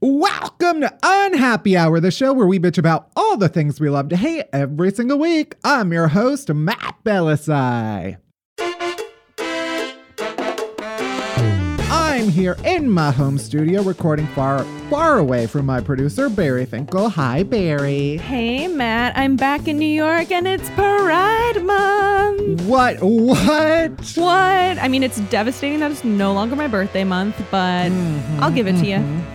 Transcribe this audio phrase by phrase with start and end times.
[0.00, 4.08] Welcome to Unhappy Hour, the show where we bitch about all the things we love
[4.10, 5.56] to hate every single week.
[5.64, 8.16] I'm your host, Matt Bellassai.
[11.90, 17.08] I'm here in my home studio recording far, far away from my producer, Barry Finkel.
[17.08, 18.18] Hi, Barry.
[18.18, 19.18] Hey, Matt.
[19.18, 22.62] I'm back in New York and it's Pride Month.
[22.62, 23.02] What?
[23.02, 24.00] What?
[24.14, 24.78] What?
[24.78, 28.68] I mean, it's devastating that it's no longer my birthday month, but mm-hmm, I'll give
[28.68, 29.18] it to mm-hmm.
[29.18, 29.27] you.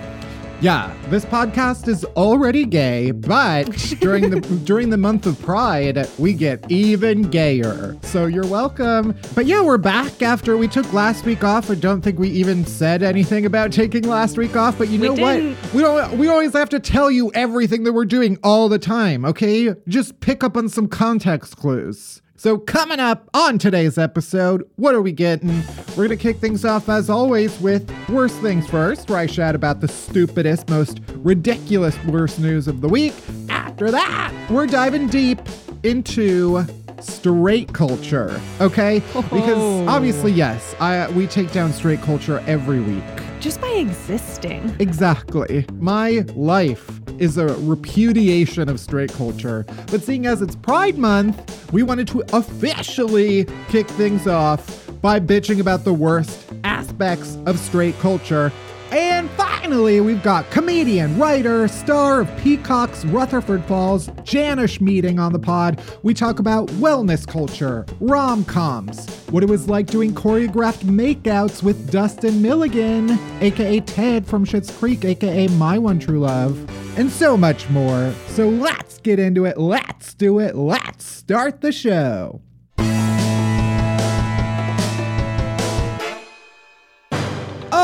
[0.64, 3.66] Yeah, this podcast is already gay, but
[4.00, 7.97] during the during the month of Pride, we get even gayer.
[8.03, 9.14] So you're welcome.
[9.36, 11.69] But yeah, we're back after we took last week off.
[11.69, 15.12] I don't think we even said anything about taking last week off, but you know
[15.12, 15.74] what?
[15.74, 19.25] We don't we always have to tell you everything that we're doing all the time,
[19.25, 19.75] okay?
[19.90, 22.22] Just pick up on some context clues.
[22.44, 25.64] So, coming up on today's episode, what are we getting?
[25.92, 29.56] We're going to kick things off, as always, with Worst Things First, where I chat
[29.56, 33.14] about the stupidest, most ridiculous worst news of the week.
[33.48, 35.40] After that, we're diving deep
[35.84, 36.66] into
[37.00, 39.00] straight culture, okay?
[39.14, 39.88] Because oh.
[39.88, 43.06] obviously, yes, I, we take down straight culture every week.
[43.40, 44.75] Just by existing.
[44.80, 45.66] Exactly.
[45.75, 49.66] My life is a repudiation of straight culture.
[49.91, 55.59] But seeing as it's Pride Month, we wanted to officially kick things off by bitching
[55.59, 58.51] about the worst aspects of straight culture
[58.94, 65.40] and finally, we've got comedian, writer, star of Peacock's Rutherford Falls, Jana Schmieding on the
[65.40, 65.81] pod.
[66.04, 71.92] We talk about wellness culture, rom coms, what it was like doing choreographed makeouts with
[71.92, 77.68] Dustin Milligan, aka Ted from Schitt's Creek, aka My One True Love, and so much
[77.72, 78.14] more.
[78.28, 79.58] So let's get into it.
[79.58, 80.56] Let's do it.
[80.56, 82.42] Let's start the show.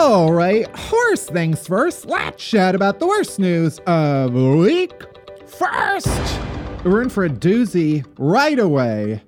[0.09, 2.08] All right, worst things first.
[2.08, 4.92] Let's chat about the worst news of the week.
[5.46, 6.40] First,
[6.84, 9.22] we're in for a doozy right away.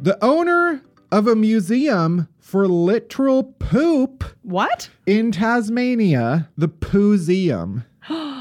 [0.00, 0.82] The owner
[1.12, 4.24] of a museum for literal poop.
[4.42, 4.90] What?
[5.06, 7.84] In Tasmania, the Pooseum.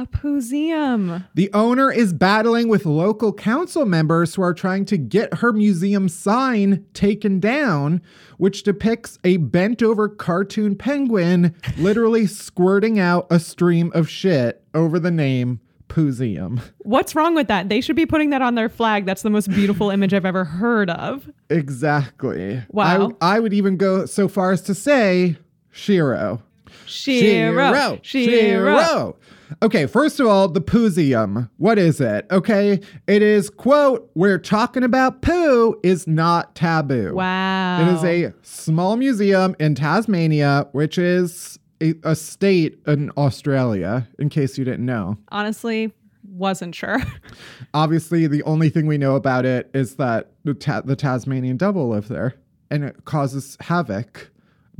[0.00, 1.24] A museum.
[1.34, 6.08] The owner is battling with local council members who are trying to get her museum
[6.08, 8.00] sign taken down,
[8.38, 14.98] which depicts a bent over cartoon penguin literally squirting out a stream of shit over
[14.98, 16.62] the name Pooseum.
[16.78, 17.68] What's wrong with that?
[17.68, 19.04] They should be putting that on their flag.
[19.04, 21.28] That's the most beautiful image I've ever heard of.
[21.50, 22.62] Exactly.
[22.70, 23.10] Wow.
[23.20, 25.36] I, I would even go so far as to say
[25.70, 26.42] Shiro.
[26.86, 27.98] Shiro.
[28.00, 28.00] Shiro.
[28.02, 29.16] Shiro.
[29.62, 31.50] Okay, first of all, the Pooseum.
[31.56, 32.26] What is it?
[32.30, 37.14] Okay, it is, quote, we're talking about poo is not taboo.
[37.14, 37.82] Wow.
[37.82, 44.28] It is a small museum in Tasmania, which is a, a state in Australia, in
[44.28, 45.18] case you didn't know.
[45.30, 45.92] Honestly,
[46.28, 46.98] wasn't sure.
[47.74, 51.88] Obviously, the only thing we know about it is that the, ta- the Tasmanian devil
[51.88, 52.34] lives there
[52.70, 54.29] and it causes havoc,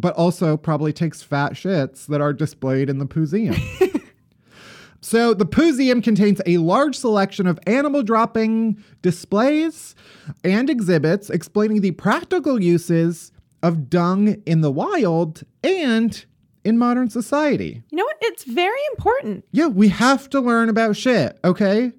[0.01, 3.59] but also probably takes fat shits that are displayed in the Pooseum.
[5.01, 9.95] So the Pooseum contains a large selection of animal dropping displays
[10.45, 13.33] and exhibits explaining the practical uses
[13.63, 16.23] of dung in the wild and
[16.65, 17.83] in modern society.
[17.91, 18.17] You know what?
[18.21, 19.47] It's very important.
[19.53, 21.93] Yeah, we have to learn about shit, okay?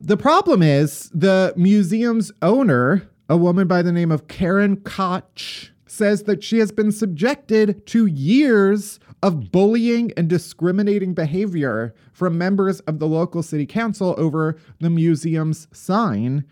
[0.00, 6.22] The problem is the museum's owner, a woman by the name of Karen Koch, says
[6.22, 13.00] that she has been subjected to years of bullying and discriminating behavior from members of
[13.00, 16.44] the local city council over the museum's sign.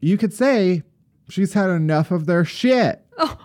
[0.00, 0.82] You could say
[1.28, 3.04] she's had enough of their shit.
[3.20, 3.36] Oh,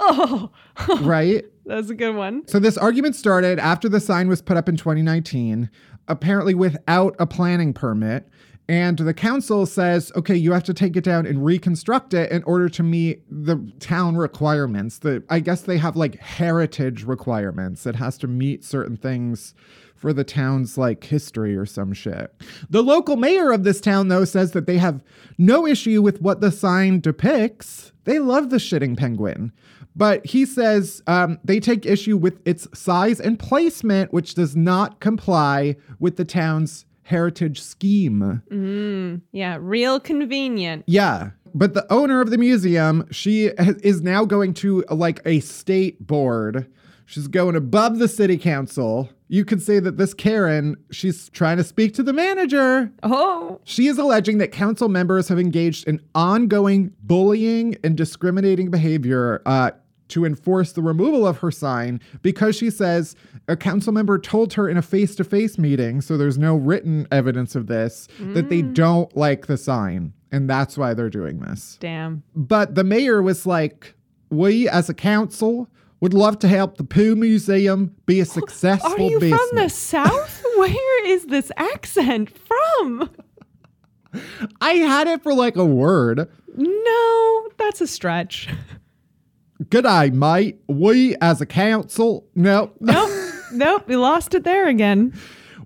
[0.00, 0.50] oh,
[0.88, 1.00] oh.
[1.02, 1.44] right?
[1.66, 2.46] that's a good one.
[2.46, 5.68] So this argument started after the sign was put up in 2019,
[6.06, 8.28] apparently without a planning permit.
[8.68, 12.42] And the council says, okay, you have to take it down and reconstruct it in
[12.42, 14.98] order to meet the town requirements.
[14.98, 17.86] The I guess they have like heritage requirements.
[17.86, 19.54] It has to meet certain things
[19.96, 22.32] for the town's like history or some shit.
[22.68, 25.02] The local mayor of this town, though, says that they have
[25.38, 27.92] no issue with what the sign depicts.
[28.04, 29.52] They love the shitting penguin.
[29.96, 35.00] But he says um, they take issue with its size and placement, which does not
[35.00, 39.22] comply with the town's heritage scheme.
[39.32, 40.84] Yeah, real convenient.
[40.86, 41.30] Yeah.
[41.54, 46.70] But the owner of the museum, she is now going to like a state board.
[47.06, 49.08] She's going above the city council.
[49.28, 52.92] You could say that this Karen, she's trying to speak to the manager.
[53.02, 59.40] Oh, She is alleging that council members have engaged in ongoing bullying and discriminating behavior
[59.46, 59.70] uh,
[60.08, 63.14] to enforce the removal of her sign because she says
[63.46, 67.06] a council member told her in a face to face meeting, so there's no written
[67.10, 68.74] evidence of this, that they mm.
[68.74, 70.12] don't like the sign.
[70.30, 71.78] And that's why they're doing this.
[71.80, 72.22] damn.
[72.34, 73.94] But the mayor was like,
[74.30, 75.68] we as a council
[76.00, 79.40] would love to help the Pooh Museum be a successful Are you business.
[79.40, 80.44] from the South?
[80.56, 83.10] Where is this accent from?
[84.60, 86.28] I had it for like a word.
[86.56, 88.48] No, that's a stretch.
[89.64, 90.60] G'day, mate.
[90.68, 93.10] We as a council, no, Nope,
[93.52, 95.12] nope, we lost it there again.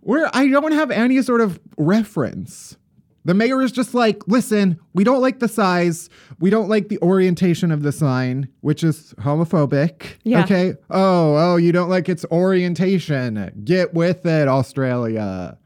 [0.01, 2.77] where I don't have any sort of reference.
[3.25, 6.11] The mayor is just like, listen, we don't like the size.
[6.41, 10.17] We don't like the orientation of the sign, which is homophobic.
[10.25, 10.43] Yeah.
[10.43, 10.75] Okay.
[10.91, 13.53] Oh, oh, you don't like its orientation.
[13.63, 15.57] Get with it, Australia.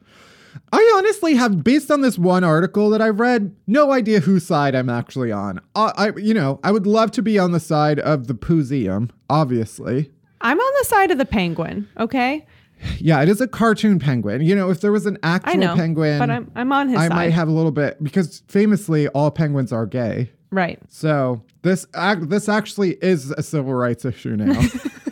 [0.72, 4.74] I honestly have, based on this one article that I've read, no idea whose side
[4.74, 5.60] I'm actually on.
[5.74, 9.10] Uh, I, you know, I would love to be on the side of the Pooseum,
[9.30, 10.10] obviously.
[10.40, 12.44] I'm on the side of the penguin, okay?
[12.98, 14.42] Yeah, it is a cartoon penguin.
[14.42, 16.98] You know, if there was an actual I know, penguin, but I'm I'm on his
[16.98, 17.14] I side.
[17.14, 20.30] might have a little bit because famously all penguins are gay.
[20.50, 20.78] right.
[20.90, 24.60] So this act this actually is a civil rights issue now.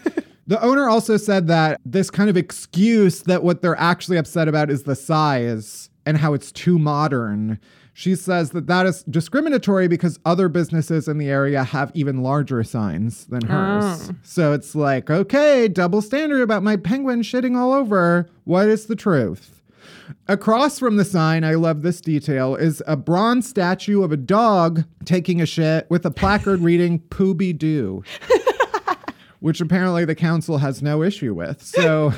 [0.46, 4.70] the owner also said that this kind of excuse that what they're actually upset about
[4.70, 7.58] is the size and how it's too modern.
[7.96, 12.64] She says that that is discriminatory because other businesses in the area have even larger
[12.64, 14.10] signs than hers.
[14.10, 14.14] Oh.
[14.24, 18.28] So it's like, okay, double standard about my penguin shitting all over.
[18.42, 19.62] What is the truth?
[20.26, 24.84] Across from the sign, I love this detail, is a bronze statue of a dog
[25.04, 28.02] taking a shit with a placard reading Pooby Doo,
[29.44, 31.62] which apparently the council has no issue with.
[31.62, 32.14] So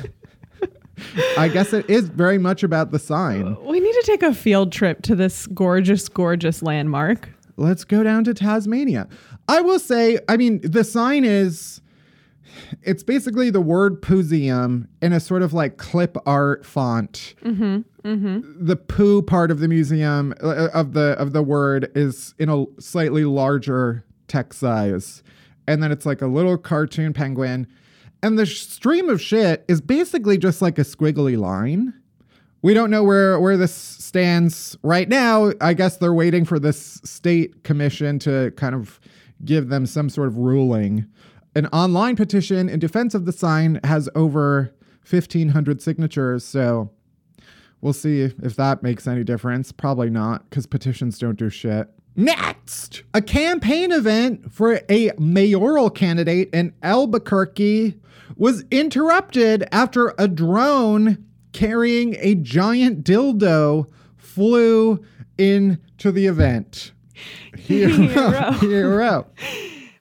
[1.37, 3.57] I guess it is very much about the sign.
[3.65, 7.27] We need to take a field trip to this gorgeous, gorgeous landmark.
[7.57, 9.09] Let's go down to Tasmania.
[9.49, 11.81] I will say, I mean, the sign is.
[12.81, 17.35] It's basically the word Pooseum in a sort of like clip art font.
[17.43, 18.65] Mm-hmm, mm-hmm.
[18.65, 22.47] the poo part of the museum uh, uh, of the of the word is in
[22.47, 25.23] a slightly larger text size
[25.67, 27.67] and then it's like a little cartoon penguin
[28.23, 31.93] and the stream of shit is basically just like a squiggly line
[32.61, 36.99] we don't know where where this stands right now i guess they're waiting for this
[37.03, 38.99] state commission to kind of
[39.45, 41.05] give them some sort of ruling
[41.55, 44.73] an online petition in defense of the sign has over
[45.09, 46.91] 1500 signatures so
[47.81, 49.71] We'll see if that makes any difference.
[49.71, 51.87] Probably not, because petitions don't do shit.
[52.19, 57.99] Next, a campaign event for a mayoral candidate in Albuquerque
[58.35, 64.99] was interrupted after a drone carrying a giant dildo flew
[65.37, 66.91] into the event.
[67.55, 69.27] Hero, Hero.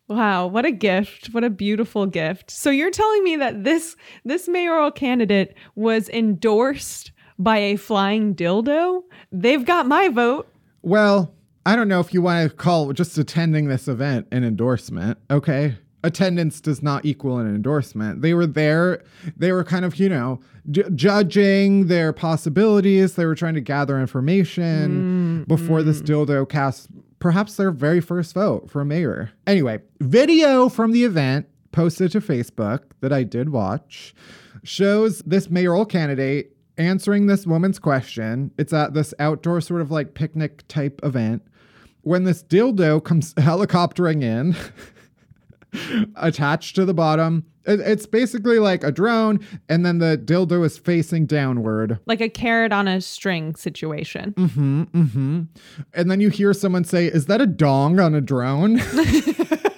[0.09, 1.27] Wow, what a gift.
[1.35, 2.51] What a beautiful gift.
[2.51, 3.95] So you're telling me that this
[4.25, 9.03] this mayoral candidate was endorsed by a flying dildo?
[9.31, 10.49] They've got my vote.
[10.81, 11.35] Well,
[11.67, 15.77] I don't know if you want to call just attending this event an endorsement, okay?
[16.05, 18.23] Attendance does not equal an endorsement.
[18.23, 19.03] They were there,
[19.37, 20.39] they were kind of, you know,
[20.71, 23.17] ju- judging their possibilities.
[23.17, 25.43] They were trying to gather information mm-hmm.
[25.45, 26.87] before this dildo cast
[27.19, 29.33] perhaps their very first vote for mayor.
[29.49, 34.15] Anyway, video from the event posted to Facebook that I did watch
[34.63, 38.53] shows this mayoral candidate answering this woman's question.
[38.57, 41.43] It's at this outdoor sort of like picnic type event
[42.07, 44.55] when this dildo comes helicoptering in.
[46.17, 47.45] attached to the bottom.
[47.67, 51.99] It- It's basically like a drone, and then the dildo is facing downward.
[52.07, 54.33] Like a carrot on a string situation.
[54.35, 55.43] Mm-hmm, mm-hmm.
[55.93, 58.79] And then you hear someone say, Is that a dong on a drone?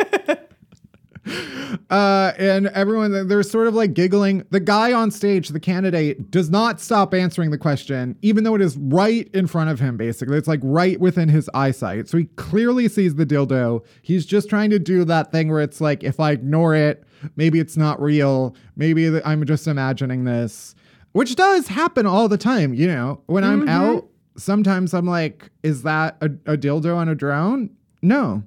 [1.90, 4.44] uh, and everyone, they're sort of like giggling.
[4.50, 8.60] The guy on stage, the candidate, does not stop answering the question, even though it
[8.60, 10.38] is right in front of him, basically.
[10.38, 12.08] It's like right within his eyesight.
[12.08, 13.84] So he clearly sees the dildo.
[14.02, 17.04] He's just trying to do that thing where it's like, if I ignore it,
[17.36, 18.54] maybe it's not real.
[18.76, 20.74] Maybe I'm just imagining this,
[21.12, 22.74] which does happen all the time.
[22.74, 24.06] You know, when I'm out,
[24.36, 27.70] sometimes I'm like, is that a, a dildo on a drone?
[28.02, 28.42] No.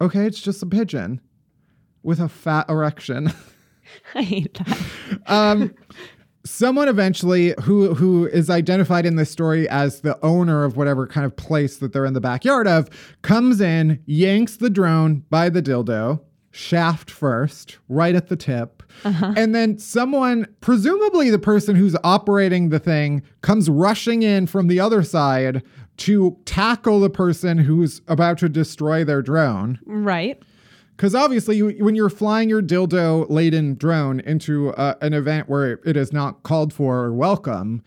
[0.00, 1.20] Okay, it's just a pigeon
[2.06, 3.32] with a fat erection.
[4.14, 5.20] I hate that.
[5.26, 5.74] um,
[6.44, 11.26] someone eventually who who is identified in this story as the owner of whatever kind
[11.26, 12.88] of place that they're in the backyard of
[13.22, 16.20] comes in, yanks the drone by the dildo,
[16.52, 18.82] shaft first, right at the tip.
[19.36, 24.80] And then someone, presumably the person who's operating the thing, comes rushing in from the
[24.80, 25.62] other side
[25.98, 29.78] to tackle the person who's about to destroy their drone.
[29.84, 30.42] Right.
[30.96, 35.96] Because obviously, when you're flying your dildo laden drone into uh, an event where it
[35.96, 37.82] is not called for or welcome,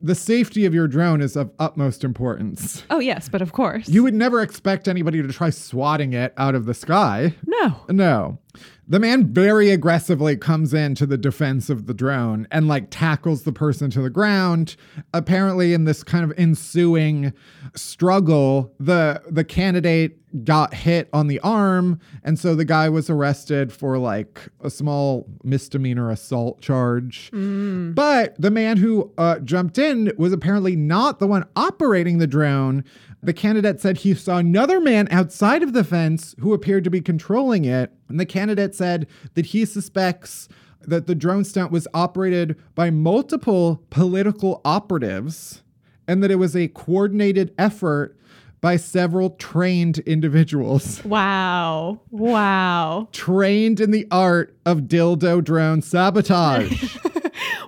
[0.00, 2.84] the safety of your drone is of utmost importance.
[2.90, 3.88] Oh, yes, but of course.
[3.88, 7.34] You would never expect anybody to try swatting it out of the sky.
[7.46, 7.76] no.
[7.88, 8.38] No.
[8.86, 13.44] The man very aggressively comes in to the defense of the drone and like tackles
[13.44, 14.76] the person to the ground.
[15.12, 17.32] Apparently in this kind of ensuing
[17.74, 23.72] struggle, the the candidate got hit on the arm and so the guy was arrested
[23.72, 27.30] for like a small misdemeanor assault charge.
[27.32, 32.84] But the man who uh, jumped in was apparently not the one operating the drone.
[33.24, 37.00] The candidate said he saw another man outside of the fence who appeared to be
[37.00, 37.92] controlling it.
[38.08, 40.48] And the candidate said that he suspects
[40.82, 45.62] that the drone stunt was operated by multiple political operatives
[46.06, 48.18] and that it was a coordinated effort
[48.60, 52.00] by several trained individuals Wow.
[52.10, 53.08] Wow.
[53.12, 56.96] trained in the art of dildo drone sabotage.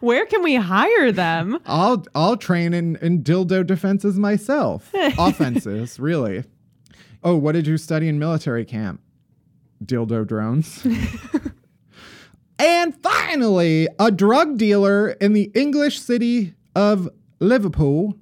[0.06, 1.58] Where can we hire them?
[1.66, 4.88] I'll I'll train in, in dildo defenses myself.
[4.94, 6.44] Offenses, really.
[7.24, 9.00] Oh, what did you study in military camp?
[9.84, 10.86] Dildo drones.
[12.60, 17.08] and finally, a drug dealer in the English city of
[17.40, 18.16] Liverpool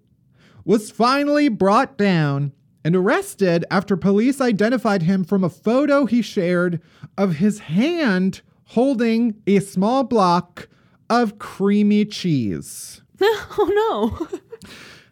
[0.65, 6.81] was finally brought down and arrested after police identified him from a photo he shared
[7.19, 10.67] of his hand holding a small block
[11.11, 13.03] of creamy cheese.
[13.21, 14.39] oh, no.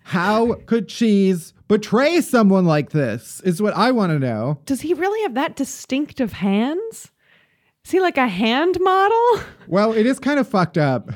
[0.05, 3.41] How could cheese betray someone like this?
[3.45, 4.61] Is what I want to know.
[4.67, 7.11] Does he really have that distinctive hands?
[7.85, 9.41] Is he like a hand model?
[9.69, 11.13] Well, it is kind of fucked up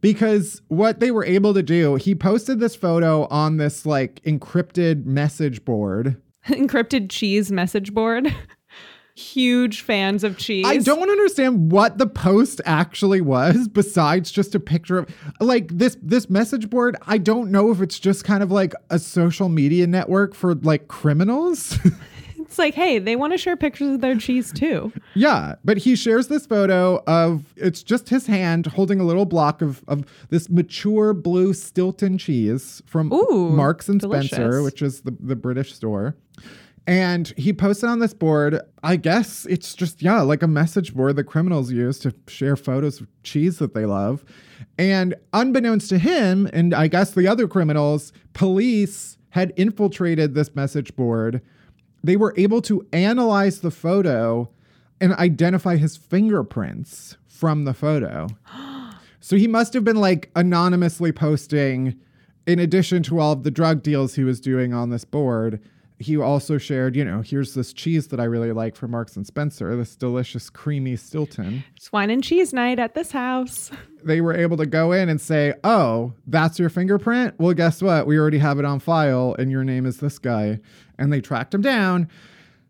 [0.00, 5.06] because what they were able to do, he posted this photo on this like encrypted
[5.06, 6.20] message board.
[6.46, 8.32] Encrypted cheese message board.
[9.20, 10.66] Huge fans of cheese.
[10.66, 15.08] I don't understand what the post actually was besides just a picture of
[15.40, 16.96] like this this message board.
[17.06, 20.88] I don't know if it's just kind of like a social media network for like
[20.88, 21.78] criminals.
[22.50, 24.92] It's like, hey, they want to share pictures of their cheese too.
[25.14, 29.62] Yeah, but he shares this photo of it's just his hand holding a little block
[29.62, 35.16] of, of this mature blue Stilton cheese from Ooh, Marks and Spencer, which is the,
[35.20, 36.16] the British store.
[36.86, 41.16] And he posted on this board, I guess it's just, yeah, like a message board
[41.16, 44.24] that criminals use to share photos of cheese that they love.
[44.78, 50.96] And unbeknownst to him, and I guess the other criminals, police had infiltrated this message
[50.96, 51.40] board.
[52.02, 54.50] They were able to analyze the photo
[55.00, 58.28] and identify his fingerprints from the photo.
[59.20, 61.98] so he must have been like anonymously posting,
[62.46, 65.60] in addition to all of the drug deals he was doing on this board.
[66.00, 69.26] He also shared, you know, here's this cheese that I really like from Marks and
[69.26, 71.62] Spencer, this delicious creamy Stilton.
[71.76, 73.70] It's wine and cheese night at this house.
[74.02, 77.34] They were able to go in and say, "Oh, that's your fingerprint?
[77.38, 78.06] Well, guess what?
[78.06, 80.60] We already have it on file and your name is this guy."
[80.98, 82.08] And they tracked him down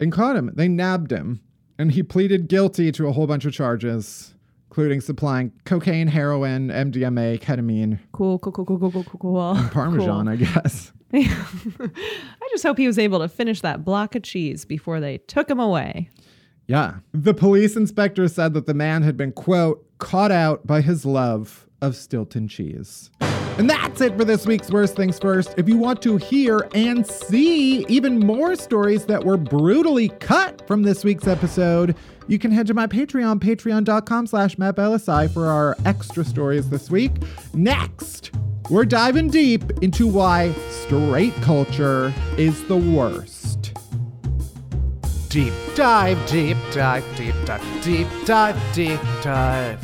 [0.00, 0.50] and caught him.
[0.56, 1.40] They nabbed him,
[1.78, 4.34] and he pleaded guilty to a whole bunch of charges,
[4.70, 9.68] including supplying cocaine, heroin, MDMA, ketamine, Cool, cool, cool, cool, cool, cool, cool, cool.
[9.70, 10.92] parmesan, I guess.
[11.14, 15.50] I just hope he was able to finish that block of cheese before they took
[15.50, 16.08] him away.
[16.66, 16.98] Yeah.
[17.12, 21.66] The police inspector said that the man had been, quote, caught out by his love
[21.82, 23.10] of Stilton cheese.
[23.58, 25.54] And that's it for this week's Worst Things First.
[25.56, 30.82] If you want to hear and see even more stories that were brutally cut from
[30.82, 36.24] this week's episode, you can head to my Patreon, patreon.com slash mattbellassai for our extra
[36.24, 37.12] stories this week.
[37.52, 38.30] Next,
[38.70, 43.76] we're diving deep into why straight culture is the worst.
[45.28, 49.80] Deep dive, deep dive, deep dive, deep dive, deep dive.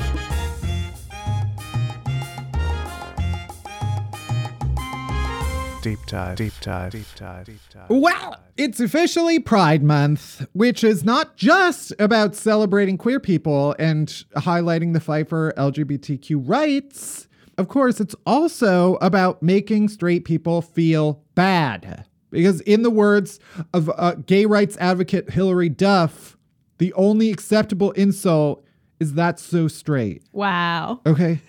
[5.82, 7.90] Deep dive, deep dive, deep dive, deep dive.
[7.90, 14.94] Well, it's officially Pride Month, which is not just about celebrating queer people and highlighting
[14.94, 17.28] the fight for LGBTQ rights.
[17.58, 22.04] Of course, it's also about making straight people feel bad.
[22.30, 23.40] Because, in the words
[23.72, 26.36] of uh, gay rights advocate Hilary Duff,
[26.78, 28.64] the only acceptable insult
[29.00, 30.22] is that's so straight.
[30.32, 31.00] Wow.
[31.06, 31.40] Okay.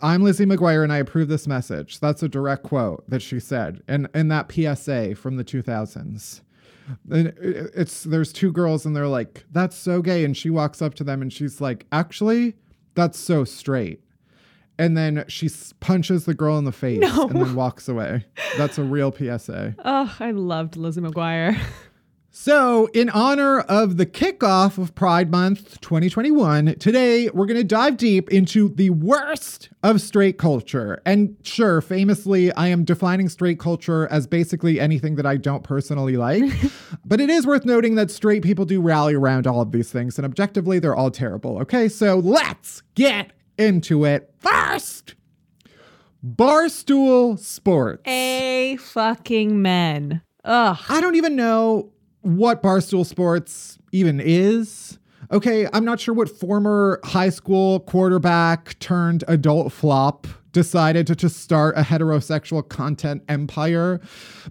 [0.00, 2.00] I'm Lizzie McGuire and I approve this message.
[2.00, 6.40] That's a direct quote that she said in, in that PSA from the 2000s.
[7.10, 10.24] And it's there's two girls and they're like, that's so gay.
[10.24, 12.54] And she walks up to them and she's like, actually,
[12.94, 14.00] that's so straight.
[14.78, 15.48] And then she
[15.80, 18.26] punches the girl in the face and then walks away.
[18.58, 19.74] That's a real PSA.
[19.84, 21.58] Oh, I loved Lizzie McGuire.
[22.38, 27.96] So, in honor of the kickoff of Pride Month 2021, today we're going to dive
[27.96, 31.00] deep into the worst of straight culture.
[31.06, 36.18] And sure, famously, I am defining straight culture as basically anything that I don't personally
[36.18, 36.44] like.
[37.06, 40.18] but it is worth noting that straight people do rally around all of these things,
[40.18, 41.58] and objectively, they're all terrible.
[41.60, 44.32] Okay, so let's get into it.
[44.38, 45.14] First,
[46.24, 48.02] Barstool Sports.
[48.06, 50.22] A fucking men.
[50.44, 50.78] Ugh.
[50.88, 54.98] I don't even know what Barstool Sports even is.
[55.32, 61.40] Okay, I'm not sure what former high school quarterback turned adult flop decided to just
[61.40, 64.00] start a heterosexual content empire,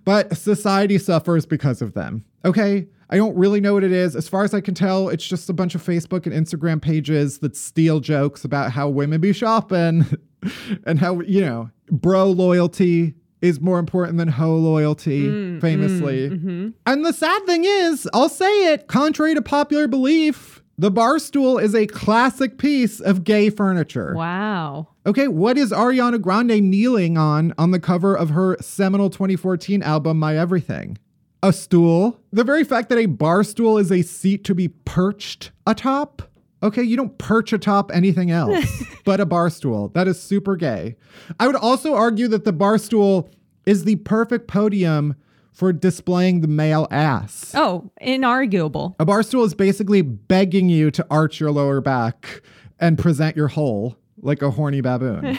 [0.04, 2.26] but society suffers because of them.
[2.44, 4.16] Okay, I don't really know what it is.
[4.16, 7.40] As far as I can tell, it's just a bunch of Facebook and Instagram pages
[7.40, 10.06] that steal jokes about how women be shopping
[10.86, 16.30] and how, you know, bro loyalty is more important than hoe loyalty, mm, famously.
[16.30, 16.70] Mm, mm-hmm.
[16.86, 21.58] And the sad thing is, I'll say it, contrary to popular belief, the bar stool
[21.58, 24.14] is a classic piece of gay furniture.
[24.16, 24.90] Wow.
[25.06, 30.20] Okay, what is Ariana Grande kneeling on on the cover of her seminal 2014 album,
[30.20, 30.98] My Everything?
[31.46, 32.20] A stool.
[32.34, 36.24] The very fact that a bar stool is a seat to be perched atop.
[36.64, 38.66] Okay, you don't perch atop anything else
[39.06, 39.90] but a bar stool.
[39.90, 40.96] That is super gay.
[41.40, 43.30] I would also argue that the bar stool
[43.68, 45.14] is the perfect podium
[45.52, 47.52] for displaying the male ass.
[47.54, 48.96] Oh, inarguable.
[49.00, 52.42] A bar stool is basically begging you to arch your lower back
[52.80, 55.38] and present your hole like a horny baboon.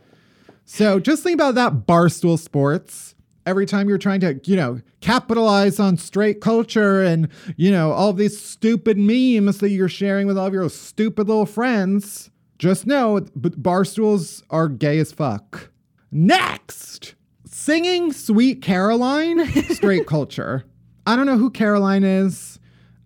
[0.64, 3.13] so just think about that barstool sports.
[3.46, 8.12] Every time you're trying to, you know, capitalize on straight culture and, you know, all
[8.12, 13.20] these stupid memes that you're sharing with all of your stupid little friends, just know
[13.20, 15.70] b- barstools are gay as fuck.
[16.10, 20.64] Next, singing Sweet Caroline, straight culture.
[21.06, 22.58] I don't know who Caroline is.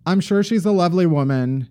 [0.06, 1.68] I'm sure she's a lovely woman.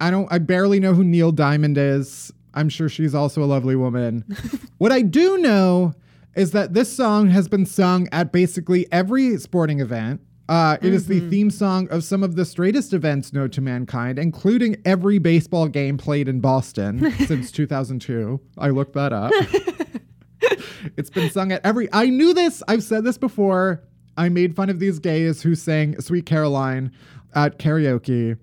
[0.00, 2.32] I don't I barely know who Neil Diamond is.
[2.54, 4.24] I'm sure she's also a lovely woman.
[4.78, 5.94] what I do know
[6.34, 10.20] is that this song has been sung at basically every sporting event.
[10.48, 14.18] Uh, it is the theme song of some of the straightest events known to mankind,
[14.18, 18.40] including every baseball game played in Boston since 2002.
[18.58, 19.30] I looked that up.
[20.96, 21.88] it's been sung at every.
[21.92, 22.64] I knew this.
[22.66, 23.84] I've said this before.
[24.16, 26.90] I made fun of these gays who sang Sweet Caroline
[27.32, 28.36] at karaoke.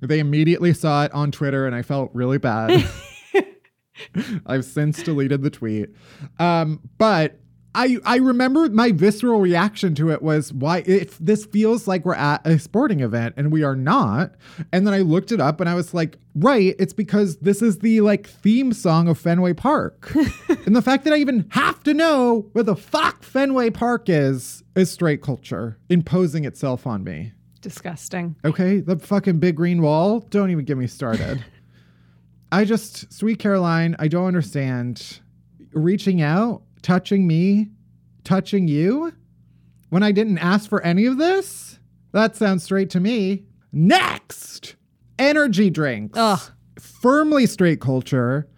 [0.00, 2.84] They immediately saw it on Twitter and I felt really bad.
[4.46, 5.90] I've since deleted the tweet.
[6.38, 7.38] Um, but
[7.74, 12.14] I I remember my visceral reaction to it was why if this feels like we're
[12.14, 14.32] at a sporting event and we are not.
[14.72, 17.78] And then I looked it up and I was like, right, it's because this is
[17.78, 20.12] the like theme song of Fenway Park.
[20.66, 24.62] and the fact that I even have to know where the fuck Fenway Park is
[24.74, 27.32] is straight culture imposing itself on me.
[27.62, 28.34] Disgusting.
[28.44, 30.20] Okay, the fucking big green wall.
[30.30, 31.44] Don't even get me started.
[32.52, 35.20] I just, Sweet Caroline, I don't understand.
[35.72, 37.70] Reaching out, touching me,
[38.24, 39.14] touching you
[39.88, 41.78] when I didn't ask for any of this?
[42.12, 43.46] That sounds straight to me.
[43.72, 44.76] Next,
[45.18, 46.18] energy drinks.
[46.18, 46.40] Ugh.
[46.78, 48.48] Firmly straight culture.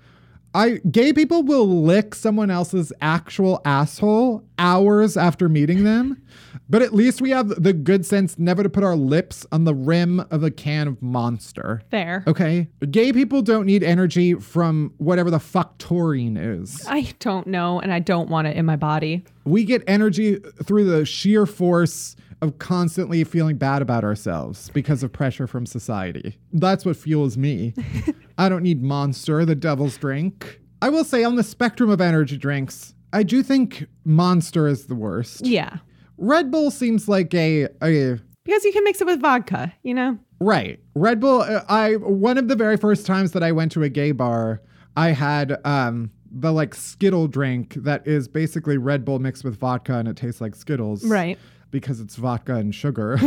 [0.55, 6.23] I gay people will lick someone else's actual asshole hours after meeting them,
[6.71, 9.75] but at least we have the good sense never to put our lips on the
[9.75, 11.83] rim of a can of Monster.
[11.91, 12.23] Fair.
[12.29, 16.87] Okay, gay people don't need energy from whatever the fuck taurine is.
[16.89, 19.25] I don't know, and I don't want it in my body.
[19.45, 22.15] We get energy through the sheer force
[22.45, 26.39] of constantly feeling bad about ourselves because of pressure from society.
[26.53, 27.75] That's what fuels me.
[28.39, 30.61] I don't need Monster, the devil's drink.
[30.81, 34.95] I will say, on the spectrum of energy drinks, I do think Monster is the
[34.95, 35.47] worst.
[35.47, 35.79] Yeah.
[36.19, 40.19] Red Bull seems like a, a Because you can mix it with vodka, you know?
[40.41, 40.79] Right.
[40.95, 43.89] Red Bull uh, I one of the very first times that I went to a
[43.89, 44.61] gay bar,
[44.97, 49.95] I had um the like Skittle drink that is basically Red Bull mixed with vodka
[49.95, 51.05] and it tastes like Skittles.
[51.05, 51.39] Right.
[51.75, 53.19] Because it's vodka and sugar.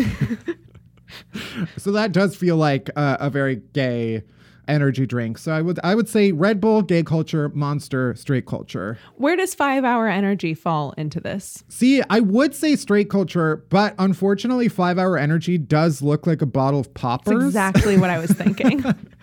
[1.78, 4.24] so that does feel like a, a very gay
[4.70, 5.38] energy drink.
[5.38, 8.98] So I would I would say Red Bull, gay culture, Monster, straight culture.
[9.16, 11.66] Where does five hour energy fall into this?
[11.68, 16.46] See, I would say straight culture, but unfortunately, five hour energy does look like a
[16.46, 17.44] bottle of That's poppers.
[17.44, 18.82] exactly what I was thinking.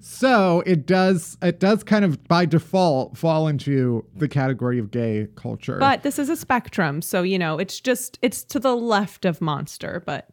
[0.00, 5.28] So it does it does kind of by default fall into the category of gay
[5.36, 5.78] culture.
[5.78, 7.02] but this is a spectrum.
[7.02, 10.28] So, you know, it's just, it's to the left of Monster, but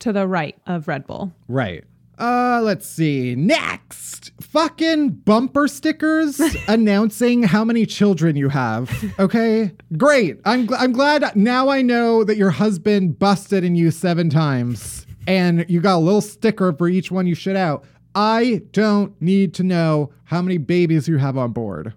[0.00, 1.32] to the right of Red Bull.
[1.48, 1.84] right.
[2.18, 3.34] Uh let's see.
[3.34, 4.32] Next.
[4.40, 8.90] Fucking bumper stickers announcing how many children you have.
[9.18, 9.70] Okay?
[9.98, 10.38] Great.
[10.46, 15.06] I'm gl- I'm glad now I know that your husband busted in you 7 times
[15.26, 17.84] and you got a little sticker for each one you shit out.
[18.16, 21.92] I don't need to know how many babies you have on board.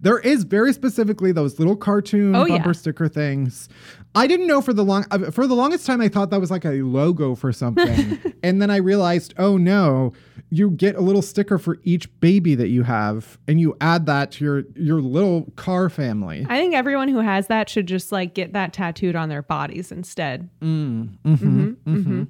[0.00, 2.58] There is very specifically those little cartoon Oh, yeah.
[2.58, 3.68] bumper sticker things.
[4.14, 6.50] I didn't know for the long uh, for the longest time I thought that was
[6.50, 8.18] like a logo for something.
[8.44, 10.12] and then I realized, "Oh no,
[10.50, 14.30] you get a little sticker for each baby that you have and you add that
[14.32, 18.34] to your your little car family." I think everyone who has that should just like
[18.34, 20.48] get that tattooed on their bodies instead.
[20.60, 22.22] Mm, mm-hmm, mm-hmm, mm-hmm.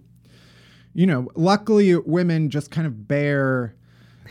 [0.95, 3.75] You know, luckily women just kind of bear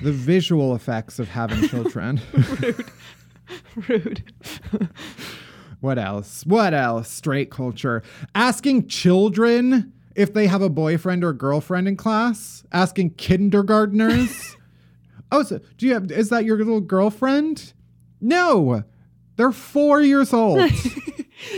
[0.02, 2.21] the visual effects of having children.
[2.60, 2.86] Rude.
[3.88, 4.34] Rude.
[5.82, 6.45] what else?
[6.45, 7.10] What else?
[7.10, 8.02] Straight culture.
[8.34, 12.63] Asking children if they have a boyfriend or girlfriend in class.
[12.71, 14.58] Asking kindergartners.
[15.32, 16.10] oh, so do you have?
[16.12, 17.73] Is that your little girlfriend?
[18.21, 18.84] No,
[19.36, 20.71] they're four years old.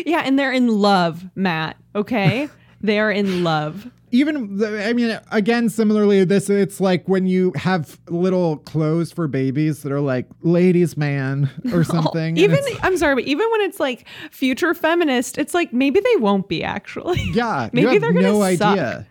[0.05, 1.77] Yeah, and they're in love, Matt.
[1.95, 2.49] Okay?
[2.81, 3.89] they are in love.
[4.15, 9.27] Even the, I mean, again, similarly, this it's like when you have little clothes for
[9.27, 12.37] babies that are like ladies' man or something.
[12.37, 16.47] Even I'm sorry, but even when it's like future feminist, it's like maybe they won't
[16.47, 17.21] be actually.
[17.33, 18.69] Yeah, Maybe they're gonna no suck.
[18.71, 19.05] idea.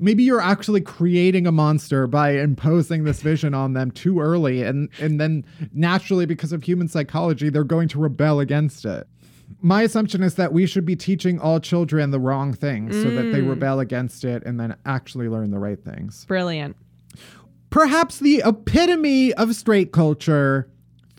[0.00, 4.90] Maybe you're actually creating a monster by imposing this vision on them too early, and
[5.00, 9.08] and then naturally, because of human psychology, they're going to rebel against it.
[9.60, 13.24] My assumption is that we should be teaching all children the wrong things so that
[13.26, 13.32] Mm.
[13.32, 16.24] they rebel against it and then actually learn the right things.
[16.26, 16.76] Brilliant.
[17.70, 20.68] Perhaps the epitome of straight culture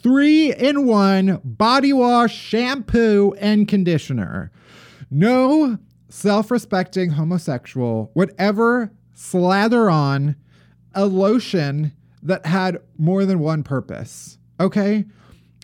[0.02, 4.52] three in one body wash, shampoo, and conditioner.
[5.12, 10.36] No self respecting homosexual would ever slather on
[10.96, 11.92] a lotion
[12.24, 14.38] that had more than one purpose.
[14.60, 15.06] Okay?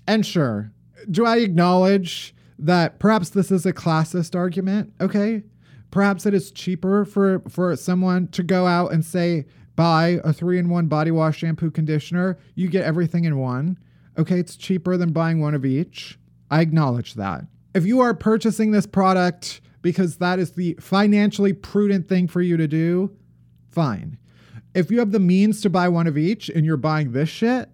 [0.08, 0.72] And sure,
[1.10, 4.94] do I acknowledge that perhaps this is a classist argument?
[5.02, 5.44] Okay?
[5.91, 10.58] Perhaps it is cheaper for, for someone to go out and say, buy a three
[10.58, 12.38] in one body wash, shampoo, conditioner.
[12.56, 13.78] You get everything in one.
[14.18, 16.18] Okay, it's cheaper than buying one of each.
[16.50, 17.46] I acknowledge that.
[17.74, 22.58] If you are purchasing this product because that is the financially prudent thing for you
[22.58, 23.15] to do,
[23.70, 24.18] fine.
[24.74, 27.70] If you have the means to buy one of each and you're buying this shit,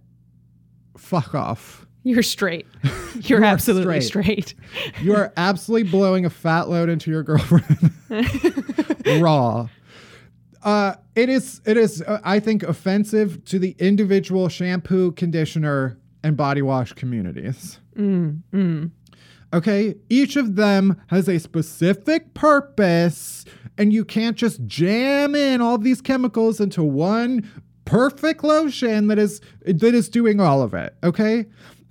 [0.97, 1.85] fuck off.
[2.03, 2.67] You're straight.
[3.21, 4.49] You're are absolutely straight.
[4.49, 5.01] straight.
[5.01, 7.91] You are absolutely blowing a fat load into your girlfriend
[9.21, 9.67] raw.
[10.63, 16.35] Uh, it is it is uh, I think offensive to the individual shampoo, conditioner, and
[16.37, 17.79] body wash communities.
[19.53, 23.43] Okay, each of them has a specific purpose,
[23.77, 27.49] and you can't just jam in all these chemicals into one
[27.83, 30.95] perfect lotion that is that is doing all of it.
[31.03, 31.45] Okay,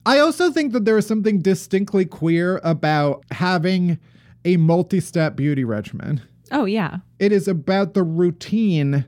[0.07, 3.99] I also think that there is something distinctly queer about having
[4.45, 6.23] a multi-step beauty regimen.
[6.51, 6.99] Oh yeah.
[7.19, 9.05] It is about the routine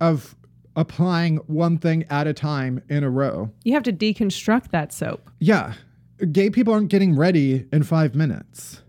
[0.00, 0.34] of
[0.76, 3.50] applying one thing at a time in a row.
[3.64, 5.30] You have to deconstruct that soap.
[5.38, 5.74] Yeah,
[6.32, 8.82] gay people aren't getting ready in five minutes.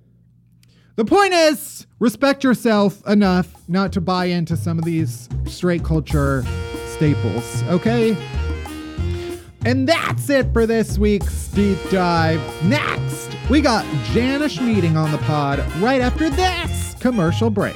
[0.95, 6.45] The point is, respect yourself enough not to buy into some of these straight culture
[6.85, 8.15] staples, okay?
[9.63, 12.41] And that's it for this week's deep dive.
[12.63, 17.75] Next, we got Jana Schmieding on the pod right after this commercial break.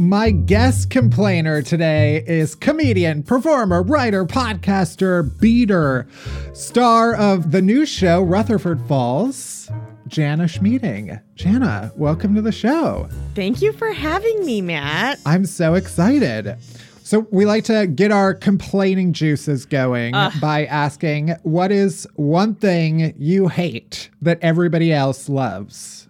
[0.00, 6.06] My guest complainer today is comedian, performer, writer, podcaster, beater,
[6.54, 9.70] star of the new show Rutherford Falls,
[10.06, 11.20] Jana Schmieding.
[11.34, 13.10] Jana, welcome to the show.
[13.34, 15.18] Thank you for having me, Matt.
[15.26, 16.56] I'm so excited.
[17.02, 23.12] So, we like to get our complaining juices going by asking, What is one thing
[23.18, 26.08] you hate that everybody else loves?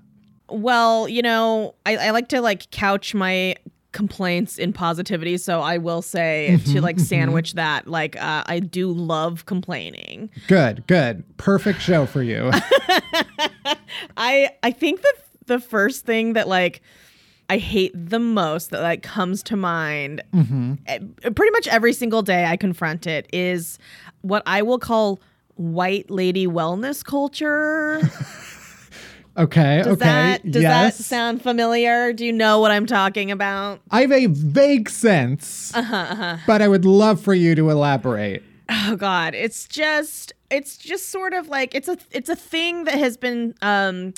[0.49, 3.57] Well, you know, I, I like to like couch my
[3.93, 8.93] complaints in positivity so i will say to like sandwich that like uh, i do
[8.93, 11.25] love complaining Good, good.
[11.39, 12.51] Perfect show for you.
[14.17, 15.15] i i think that
[15.47, 16.81] the first thing that like
[17.49, 20.23] i hate the most that like comes to mind
[20.87, 20.99] eh,
[21.35, 23.79] pretty much every single day i confront it is
[24.23, 25.19] what i will call
[25.57, 28.01] white lady wellness culture
[29.41, 30.05] Okay, does okay.
[30.05, 30.99] that does yes.
[30.99, 35.73] that sound familiar do you know what i'm talking about I have a vague sense,
[35.75, 38.43] Uh-huh, but I would love for you to elaborate.
[38.69, 42.95] oh god it's just it's just sort of like it's a it's a thing that
[42.99, 44.13] has been um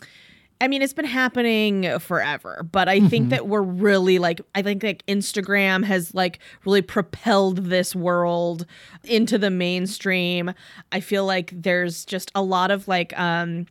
[0.60, 4.84] I mean, it's been happening forever, but I think that we're really like, I think
[4.84, 8.64] like Instagram has like really propelled this world
[9.02, 10.54] into the mainstream.
[10.92, 13.66] I feel like there's just a lot of like, um,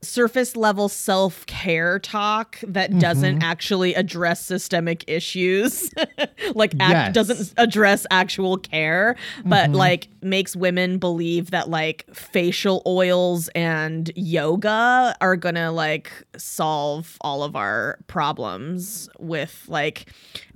[0.00, 3.42] surface level self care talk that doesn't mm-hmm.
[3.42, 5.90] actually address systemic issues,
[6.54, 9.74] like act, doesn't address actual care, but mm-hmm.
[9.74, 17.42] like makes women believe that like facial oils and yoga are gonna like solve all
[17.42, 20.06] of our problems with like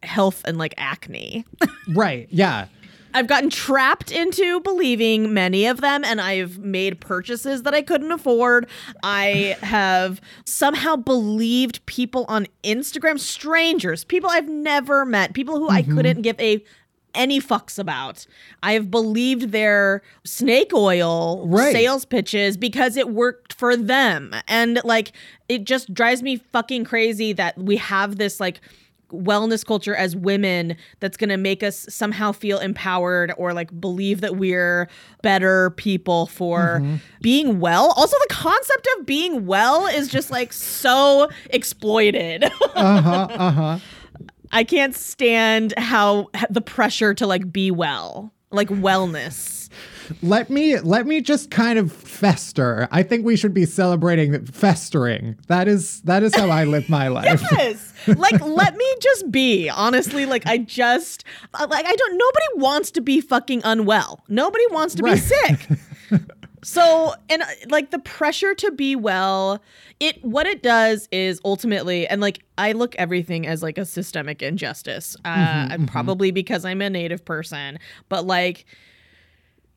[0.02, 1.44] health and like acne.
[1.88, 2.68] Right, yeah.
[3.14, 8.12] I've gotten trapped into believing many of them, and I've made purchases that I couldn't
[8.12, 8.66] afford.
[9.02, 15.82] I have somehow believed people on Instagram, strangers, people I've never met, people who I
[15.82, 15.96] mm-hmm.
[15.96, 16.64] couldn't give a
[17.14, 18.26] any fucks about.
[18.62, 21.72] I have believed their snake oil Right.
[21.72, 24.34] sales pitches because it worked for them.
[24.48, 25.12] And like
[25.48, 28.60] it just drives me fucking crazy that we have this like
[29.12, 34.20] wellness culture as women that's going to make us somehow feel empowered or like believe
[34.20, 34.88] that we're
[35.22, 36.82] better people for
[37.20, 37.92] being well.
[37.96, 42.44] Also the concept of being well is just like so exploited.
[42.74, 43.78] Uh-huh, uh-huh.
[44.50, 49.61] I can't stand how the pressure to like be well, like wellness.
[50.22, 52.88] Let me let me just kind of fester.
[52.90, 55.36] I think we should be celebrating festering.
[55.48, 57.40] That is that is how I live my life.
[57.52, 57.92] Yes.
[58.06, 59.68] Like let me just be.
[59.68, 64.24] Honestly, like I just uh, like I don't nobody wants to be fucking unwell.
[64.28, 65.14] Nobody wants to Right.
[65.14, 65.68] be sick.
[66.64, 69.60] so and uh, like the pressure to be well
[69.98, 74.42] it what it does is ultimately and like i look everything as like a systemic
[74.42, 78.64] injustice uh and probably because i'm a native person but like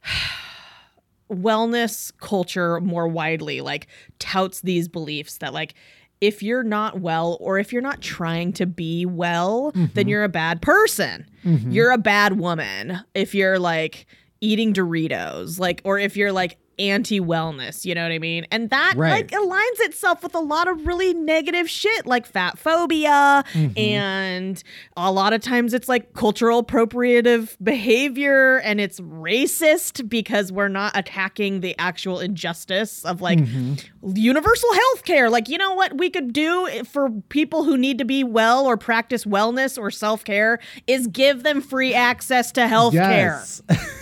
[1.32, 3.88] wellness culture more widely like
[4.20, 5.74] touts these beliefs that like
[6.22, 10.10] if you're not well or if you're not trying to be well then mm-hmm.
[10.10, 11.28] you're a bad person.
[11.44, 11.72] Mm-hmm.
[11.72, 14.06] You're a bad woman if you're like
[14.42, 18.94] eating doritos like or if you're like anti-wellness you know what i mean and that
[18.96, 19.12] Right.
[19.12, 23.78] like aligns itself with a lot of really negative shit like fat phobia Mm-hmm.
[23.78, 24.64] and
[24.98, 30.92] a lot of times it's like cultural appropriative behavior and it's racist because we're not
[30.98, 33.74] attacking the actual injustice of like Mm-hmm.
[34.16, 38.06] universal health care like you know what we could do for people who need to
[38.06, 43.42] be well or practice wellness or self-care is give them free access to health care
[43.42, 43.62] Yes.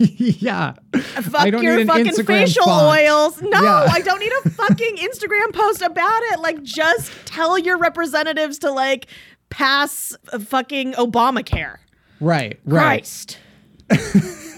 [0.08, 0.72] yeah.
[0.94, 2.98] Fuck I don't your need fucking Instagram facial font.
[2.98, 3.42] oils.
[3.42, 3.86] No, Yeah.
[3.90, 6.40] I don't need a fucking Instagram post about it.
[6.40, 9.06] Like, just tell your representatives to like
[9.50, 11.76] pass uh, fucking Obamacare.
[12.18, 12.58] Right.
[12.64, 13.02] Right.
[13.04, 13.38] Christ.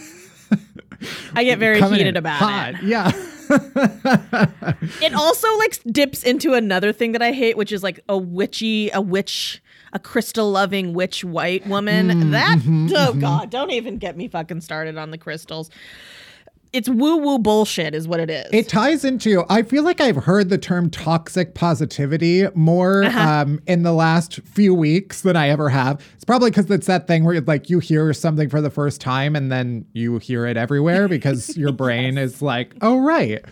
[1.34, 2.74] I get very Coming heated about hot.
[2.74, 2.82] it.
[2.82, 3.10] Yeah.
[5.02, 8.90] It also like dips into another thing that I hate, which is like a witchy,
[8.90, 9.62] a witch,
[9.92, 12.08] a crystal loving witch white woman.
[12.08, 15.70] Mm, that mm-hmm, oh god, don't even get me fucking started on the crystals.
[16.72, 18.46] It's woo woo bullshit, is what it is.
[18.52, 23.20] It ties into, I feel like I've heard the term toxic positivity more Uh-huh.
[23.20, 26.00] um, in the last few weeks than I ever have.
[26.14, 29.36] It's probably because it's that thing where like you hear something for the first time
[29.36, 33.44] and then you hear it everywhere because your brain is like, oh, right.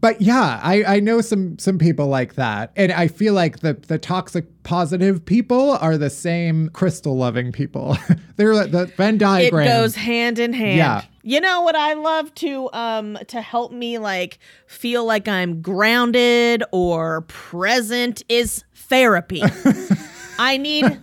[0.00, 2.72] But yeah, I, I know some some people like that.
[2.74, 7.96] And I feel like the, the toxic positive people are the same crystal loving people.
[8.36, 9.66] They're like the Venn diagram.
[9.66, 10.76] it goes hand in hand.
[10.76, 11.02] Yeah.
[11.22, 16.62] You know what I love to um to help me like feel like I'm grounded
[16.72, 19.42] or present is therapy.
[20.38, 21.00] I need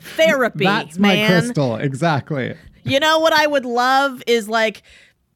[0.00, 1.40] therapy, That's my man.
[1.42, 1.76] crystal.
[1.76, 2.54] Exactly.
[2.84, 4.82] You know what I would love is like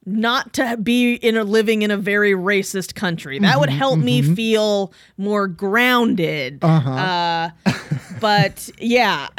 [0.07, 3.39] not to be in a living in a very racist country.
[3.39, 6.59] That would help me feel more grounded.
[6.63, 6.91] Uh-huh.
[6.91, 7.51] Uh,
[8.21, 9.29] but yeah.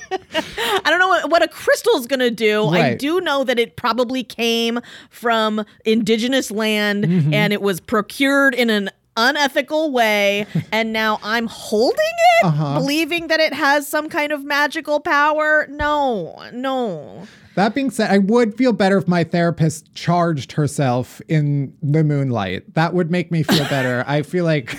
[0.34, 2.66] I don't know what, what a crystal is going to do.
[2.68, 7.34] I do know that it probably came from indigenous land Mm-hmm.
[7.34, 11.98] and it was procured in an unethical way and now I'm holding
[12.40, 12.78] it Uh-huh.
[12.78, 15.66] believing that it has some kind of magical power.
[15.68, 16.42] No.
[16.52, 17.26] No.
[17.54, 22.74] That being said, I would feel better if my therapist charged herself in the moonlight.
[22.74, 24.04] That would make me feel better.
[24.06, 24.76] I feel like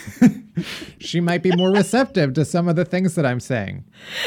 [0.99, 3.83] she might be more receptive to some of the things that I'm saying.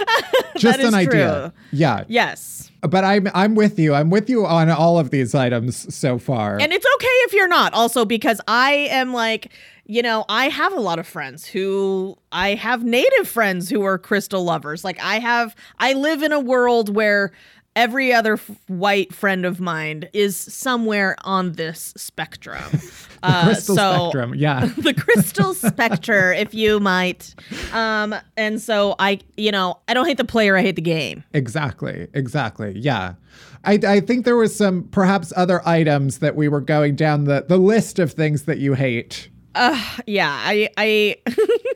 [0.57, 1.53] Just an idea.
[1.53, 1.79] true.
[1.79, 2.05] Yeah.
[2.09, 2.71] Yes.
[2.83, 3.95] But I'm I'm with you.
[3.95, 6.59] I'm with you on all of these items so far.
[6.61, 9.53] And it's okay if you're not, also because I am like,
[9.87, 13.99] you know, I have a lot of friends who I have native friends who are
[13.99, 14.85] crystal lovers.
[14.85, 17.33] Like, I have, I live in a world where
[17.77, 22.81] every other f- white friend of mine is somewhere on this spectrum.
[23.23, 24.35] Uh, Crystal so- spectrum.
[24.37, 24.67] Yeah.
[24.79, 27.35] the crystal spectre, if you might.
[27.73, 31.25] Um, and so I, you know, I don't hate the player, I hate the game.
[31.33, 32.07] Exactly.
[32.15, 32.79] Exactly.
[32.79, 33.15] Yeah.
[33.65, 37.45] I, I think there was some perhaps other items that we were going down the,
[37.49, 39.29] the list of things that you hate.
[40.07, 41.17] Yeah, I, I,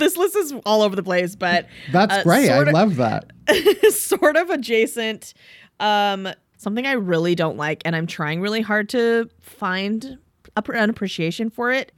[0.00, 2.50] this list is all over the place, but That's uh, great.
[2.50, 3.30] I of- love that.
[3.92, 5.32] sort of adjacent.
[5.78, 10.18] Um, something I really don't like, and I'm trying really hard to find
[10.56, 11.92] a, an appreciation for it,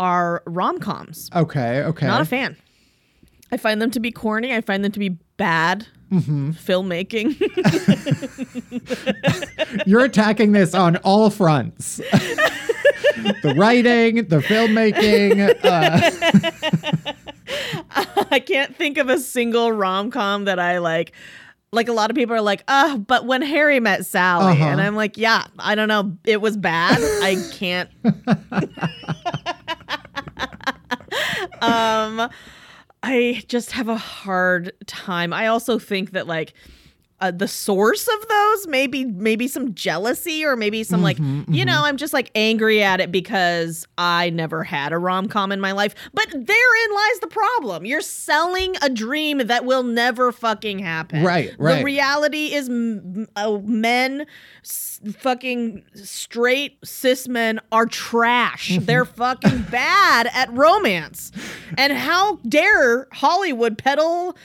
[0.00, 1.28] are rom coms.
[1.36, 1.82] Okay.
[1.82, 2.06] Okay.
[2.06, 2.56] Not a fan.
[3.52, 4.54] I find them to be corny.
[4.54, 6.52] I find them to be bad Mm-hmm.
[6.52, 7.36] filmmaking.
[9.86, 11.96] You're attacking this on all fronts.
[13.42, 15.54] the writing, the filmmaking.
[15.64, 17.12] Uh,
[18.30, 21.12] I can't think of a single rom com that I like.
[21.70, 24.64] Like a lot of people are like, uh, but when Harry met Sally, Uh-huh.
[24.64, 26.96] and I'm like, yeah, I don't know, it was bad.
[27.22, 27.90] I can't.
[31.62, 32.28] um,
[33.02, 35.32] I just have a hard time.
[35.32, 36.54] I also think that like
[37.20, 41.82] uh, the source of those maybe maybe some jealousy or maybe some like you know
[41.84, 45.94] i'm just like angry at it because i never had a rom-com in my life.
[46.14, 47.84] But therein lies the problem.
[47.84, 51.24] You're selling a dream that will never fucking happen.
[51.24, 51.78] Right, right.
[51.78, 54.26] the reality is m- uh, men
[54.64, 58.70] s- fucking straight cis men are trash.
[58.70, 58.84] Mm-hmm.
[58.84, 61.32] they're fucking bad at romance.
[61.76, 64.36] And how dare hollywood peddle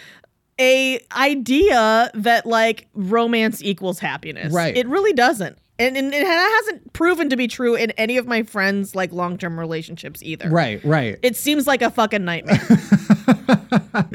[0.59, 4.53] a idea that like romance equals happiness.
[4.53, 4.75] Right.
[4.75, 5.57] It really doesn't.
[5.79, 9.59] And, and it hasn't proven to be true in any of my friends' like long-term
[9.59, 10.49] relationships either.
[10.49, 11.17] Right, right.
[11.23, 12.61] It seems like a fucking nightmare.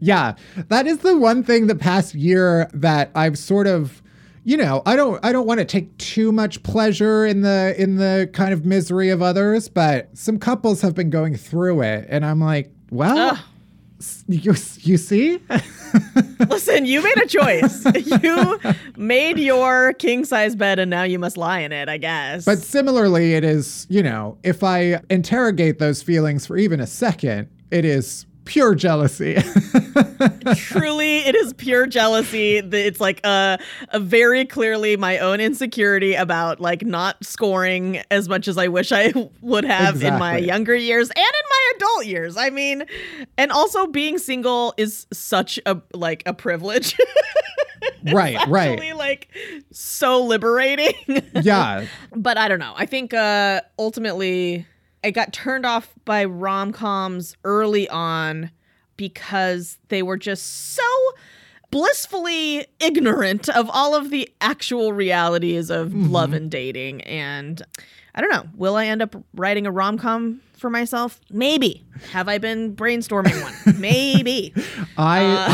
[0.00, 0.34] yeah,
[0.68, 4.02] that is the one thing the past year that I've sort of
[4.44, 7.96] you know, I don't I don't want to take too much pleasure in the in
[7.96, 12.24] the kind of misery of others, but some couples have been going through it and
[12.24, 13.38] I'm like, well, Ugh.
[14.28, 15.40] You you see?
[16.48, 17.84] Listen, you made a choice.
[18.22, 18.60] you
[18.96, 22.44] made your king size bed and now you must lie in it, I guess.
[22.44, 27.48] But similarly, it is, you know, if I interrogate those feelings for even a second,
[27.70, 29.36] it is pure jealousy.
[30.56, 33.58] truly it is pure jealousy it's like a,
[33.90, 38.90] a very clearly my own insecurity about like not scoring as much as i wish
[38.90, 42.84] i would have in my younger years and in my adult years i mean
[43.36, 46.96] and also being single is such a like a privilege
[48.12, 48.96] right, right.
[48.96, 49.28] like
[49.70, 50.94] so liberating
[51.34, 51.86] Yeah.
[52.14, 52.72] but I don't know.
[52.76, 54.66] I think uh ultimately
[55.04, 58.50] I got turned off by rom-coms early on
[58.96, 60.82] because they were just so
[61.70, 67.62] blissfully ignorant of all of the actual realities of love and dating and
[68.14, 68.46] I don't know.
[68.56, 71.20] Will I end up writing a rom-com for myself?
[71.30, 71.84] Maybe.
[72.10, 73.80] Have I been brainstorming one?
[73.80, 74.52] Maybe.
[74.96, 75.46] I, Uh.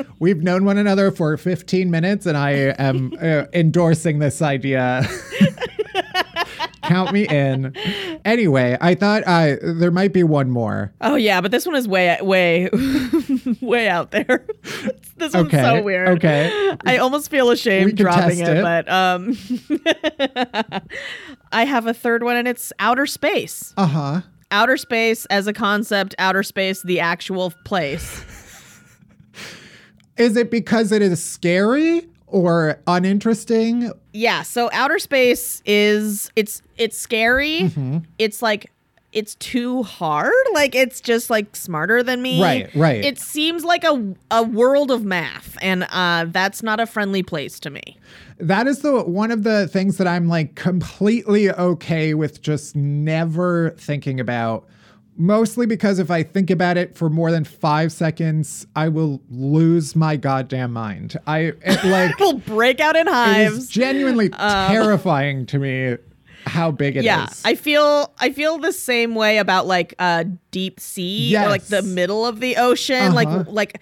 [0.00, 5.06] I, we've known one another for 15 minutes, and I am uh, endorsing this idea.
[6.88, 7.74] Count me in.
[8.24, 10.92] Anyway, I thought uh, there might be one more.
[11.00, 12.68] Oh yeah, but this one is way way
[13.60, 14.46] way out there.
[15.16, 16.08] this one's Okay, so weird.
[16.18, 16.76] okay.
[16.84, 18.62] I almost feel ashamed dropping it, it.
[18.62, 19.36] but um
[21.52, 23.72] I have a third one and it's outer space.
[23.76, 24.20] Uh huh.
[24.50, 28.24] Outer space as a concept, outer space the actual place.
[30.16, 33.92] Is it because it is scary or uninteresting?
[34.12, 37.60] Yeah, so outer space is it's it's scary.
[37.60, 37.98] Mm-hmm.
[38.18, 38.70] It's like
[39.12, 40.32] it's too hard.
[40.52, 42.42] Like it's just like smarter than me.
[42.42, 43.04] Right, right.
[43.04, 47.58] It seems like a a world of math, and uh, that's not a friendly place
[47.60, 47.96] to me.
[48.38, 53.70] That is the one of the things that I'm like completely okay with just never
[53.70, 54.66] thinking about.
[55.20, 59.96] Mostly because if I think about it for more than five seconds, I will lose
[59.96, 61.16] my goddamn mind.
[61.26, 63.54] I it, like We'll break out in hives.
[63.54, 65.96] it is genuinely terrifying to me
[66.46, 67.04] how big it is.
[67.04, 71.64] yeah, I feel I feel the same way about like uh deep sea or like
[71.64, 72.96] the middle of the ocean.
[72.96, 73.14] Uh-huh.
[73.14, 73.80] Like like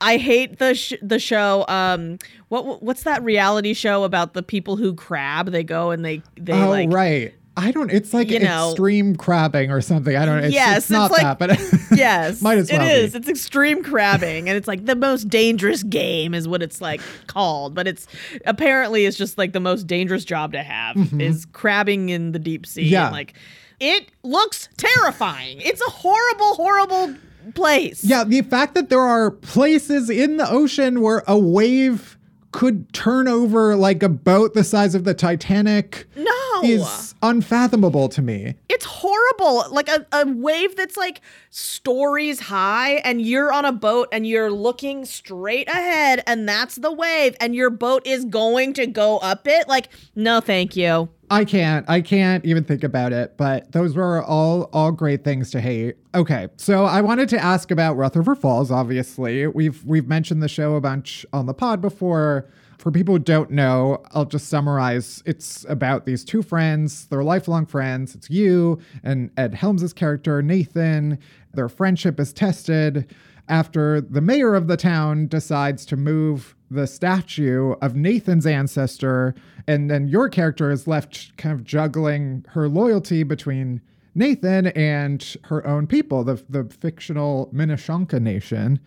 [0.00, 1.64] I hate the sh- the show.
[1.68, 2.18] Um,
[2.48, 5.50] what what's that reality show about the people who crab?
[5.50, 7.34] They go and they they oh like right.
[7.58, 7.90] I don't.
[7.90, 10.14] It's like you know- extreme crabbing or something.
[10.16, 10.44] I don't.
[10.44, 11.58] It's, Yes, it's not it's that, but
[11.98, 12.90] Yes, might as well It be.
[12.90, 13.14] is.
[13.16, 17.74] It's extreme crabbing, and it's like the most dangerous game is what it's like called.
[17.74, 18.06] But it's
[18.46, 22.64] apparently it's just like the most dangerous job to have is crabbing in the deep
[22.64, 22.82] sea.
[22.84, 22.92] Mm-hmm.
[22.92, 23.10] Yeah.
[23.10, 23.34] Like
[23.80, 25.60] it looks terrifying.
[25.60, 27.14] It's a horrible, horrible
[27.54, 28.04] place.
[28.04, 32.16] Yeah, the fact that there are places in the ocean where a wave
[32.50, 36.32] could turn over like a boat the size of the Titanic No.
[36.64, 38.54] Is unfathomable to me.
[38.68, 39.64] It's horrible.
[39.70, 44.50] Like a, a wave that's like stories high, and you're on a boat and you're
[44.50, 49.46] looking straight ahead, and that's the wave, and your boat is going to go up
[49.46, 49.68] it.
[49.68, 51.08] Like, no, thank you.
[51.30, 51.88] I can't.
[51.88, 53.36] I can't even think about it.
[53.36, 55.96] But those were all all great things to hate.
[56.14, 58.70] Okay, so I wanted to ask about Rutherford Falls.
[58.70, 62.48] Obviously, we've we've mentioned the show a bunch on the pod before.
[62.78, 65.22] For people who don't know, I'll just summarize.
[65.26, 67.06] It's about these two friends.
[67.06, 68.14] They're lifelong friends.
[68.14, 71.18] It's you and Ed Helms' character Nathan.
[71.52, 73.12] Their friendship is tested
[73.48, 79.34] after the mayor of the town decides to move the statue of Nathan's ancestor,
[79.66, 83.80] and then your character is left kind of juggling her loyalty between
[84.14, 88.80] Nathan and her own people, the, the fictional Minishonka Nation.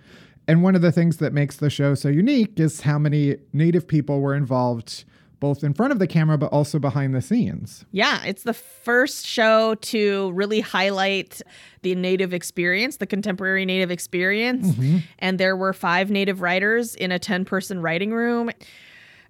[0.51, 3.87] And one of the things that makes the show so unique is how many native
[3.87, 5.05] people were involved
[5.39, 7.85] both in front of the camera but also behind the scenes.
[7.93, 11.41] Yeah, it's the first show to really highlight
[11.83, 14.67] the Native experience, the contemporary Native experience.
[14.71, 14.97] Mm-hmm.
[15.19, 18.51] And there were five Native writers in a 10 person writing room.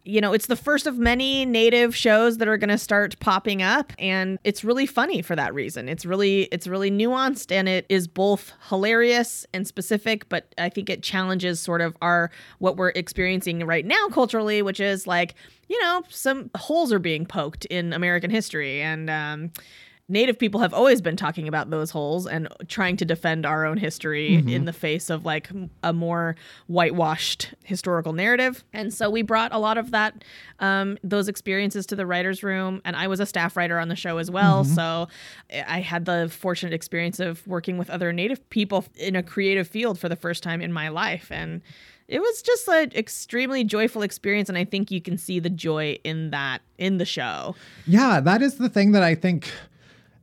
[0.03, 3.61] You know, it's the first of many native shows that are going to start popping
[3.61, 5.87] up and it's really funny for that reason.
[5.87, 10.89] It's really it's really nuanced and it is both hilarious and specific, but I think
[10.89, 15.35] it challenges sort of our what we're experiencing right now culturally, which is like,
[15.69, 19.51] you know, some holes are being poked in American history and um
[20.09, 23.77] Native people have always been talking about those holes and trying to defend our own
[23.77, 24.49] history mm-hmm.
[24.49, 25.49] in the face of like
[25.83, 26.35] a more
[26.67, 28.63] whitewashed historical narrative.
[28.73, 30.23] And so we brought a lot of that,
[30.59, 32.81] um, those experiences to the writer's room.
[32.83, 34.63] And I was a staff writer on the show as well.
[34.63, 34.73] Mm-hmm.
[34.73, 35.07] So
[35.49, 39.67] eh, I had the fortunate experience of working with other Native people in a creative
[39.67, 41.31] field for the first time in my life.
[41.31, 41.61] And
[42.11, 44.49] it was just an extremely joyful experience.
[44.49, 47.55] And I think you can see the joy in that in the show.
[47.87, 49.49] Yeah, that is the thing that I think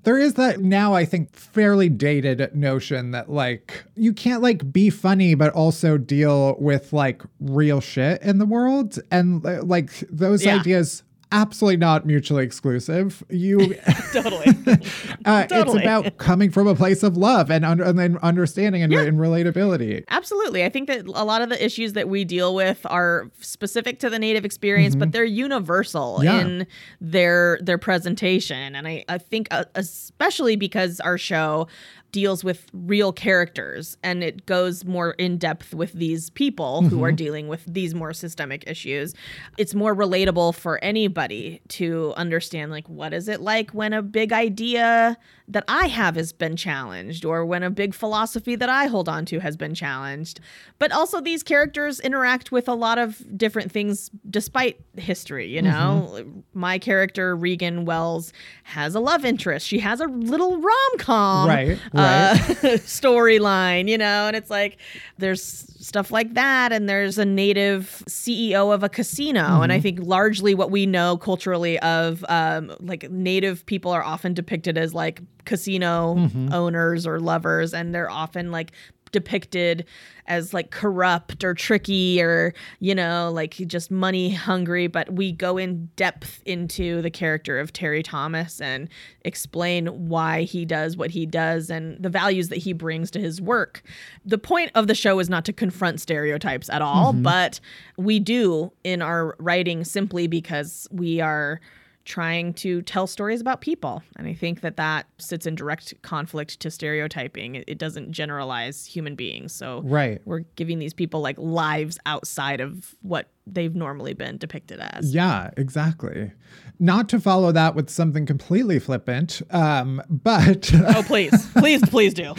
[0.09, 4.89] there is that now I think fairly dated notion that like you can't like be
[4.89, 10.47] funny but also deal with like real shit in the world and uh, like those
[10.47, 10.61] Yeah.
[10.61, 11.03] ideas
[11.33, 13.23] absolutely not mutually exclusive.
[13.29, 13.75] You
[14.13, 14.47] Totally.
[15.25, 18.93] uh, it's about coming from a place of love and under, and then understanding and,
[18.93, 20.05] and relatability.
[20.09, 20.65] Absolutely.
[20.65, 24.11] I think that a lot of the issues that we deal with are specific to
[24.11, 26.41] the native experience, but they're universal Yeah.
[26.41, 26.67] in
[27.01, 28.75] their their presentation.
[28.75, 31.69] And I, I think uh, especially because our show
[32.13, 37.13] deals with real characters and it goes more in depth with these people who are
[37.13, 39.15] dealing with these more systemic issues.
[39.59, 44.33] It's more relatable for anybody to understand like what is it like when a big
[44.33, 45.19] idea
[45.51, 49.25] that I have has been challenged or when a big philosophy that I hold on
[49.27, 50.41] to has been challenged.
[50.79, 56.25] But also these characters interact with a lot of different things despite history, you know.
[56.53, 58.33] My character Reagan Wells
[58.65, 59.67] has a love interest.
[59.67, 62.35] She has a little rom-com Right, uh, Uh,
[62.79, 64.79] storyline, you know, and it's like
[65.19, 69.83] there's stuff like that and there's a native CEO of a casino and I mm-hmm.
[69.83, 74.93] think largely what we know culturally of um, like native people are often depicted as
[74.93, 76.53] like casino mm-hmm.
[76.53, 78.73] owners or lovers and they're often like
[79.13, 79.85] depicted
[80.27, 85.57] as like corrupt or tricky or you know like just money hungry but we go
[85.57, 88.89] in depth into the character of Terry Thomas and
[89.23, 93.41] explain why he does what he does and the values that he brings to his
[93.41, 93.83] work.
[94.25, 97.23] The point of the show is not to confront stereotypes at all mm-hmm.
[97.23, 97.61] but
[97.97, 101.61] we do in our writing simply because we are
[102.09, 104.03] trying to tell stories about people.
[104.17, 107.55] And I think that that sits in direct conflict to stereotyping.
[107.57, 109.53] It, it doesn't generalize human beings.
[109.53, 110.19] So Right.
[110.25, 115.15] we're giving these people like lives outside of what they've normally been depicted as.
[115.15, 116.33] Yeah, exactly.
[116.79, 122.33] Not to follow that with something completely flippant, um, but Oh, please, please, please do.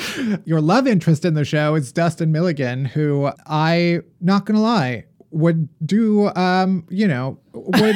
[0.45, 5.69] your love interest in the show is Dustin Milligan, who I, not gonna lie, would
[5.85, 7.95] do, um, you know, would.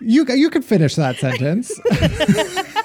[0.00, 1.72] You, you could finish that sentence.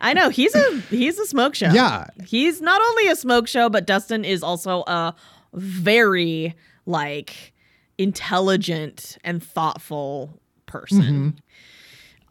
[0.00, 1.70] I know he's a he's a smoke show.
[1.70, 2.06] Yeah.
[2.24, 5.14] he's not only a smoke show, but Dustin is also a
[5.54, 6.54] very
[6.86, 7.52] like
[7.98, 11.02] intelligent and thoughtful person.
[11.02, 11.28] Mm-hmm.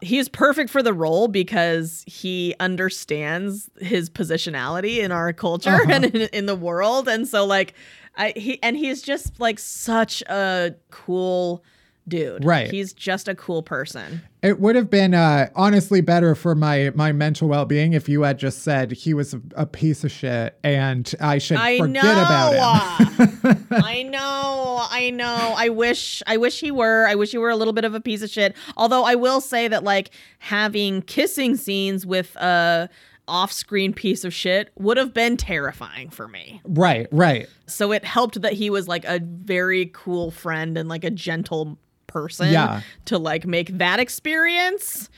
[0.02, 5.92] He is perfect for the role because he understands his positionality in our culture uh-huh.
[5.92, 7.74] and in, in the world, and so like,
[8.16, 11.62] I he and he's just like such a cool
[12.10, 12.44] dude.
[12.44, 12.70] Right.
[12.70, 14.20] He's just a cool person.
[14.42, 18.22] It would have been uh, honestly better for my my mental well being if you
[18.22, 22.04] had just said he was a, a piece of shit and I should I forget
[22.04, 22.22] know.
[22.22, 23.66] about him.
[23.70, 24.86] I know.
[24.90, 25.54] I know.
[25.56, 27.06] I wish I wish he were.
[27.06, 28.54] I wish he were a little bit of a piece of shit.
[28.76, 32.90] Although I will say that like having kissing scenes with a
[33.30, 36.60] off-screen piece of shit would have been terrifying for me.
[36.64, 37.48] Right, right.
[37.66, 41.78] So it helped that he was like a very cool friend and like a gentle
[42.10, 42.82] person Yeah.
[43.06, 45.08] to like make that experience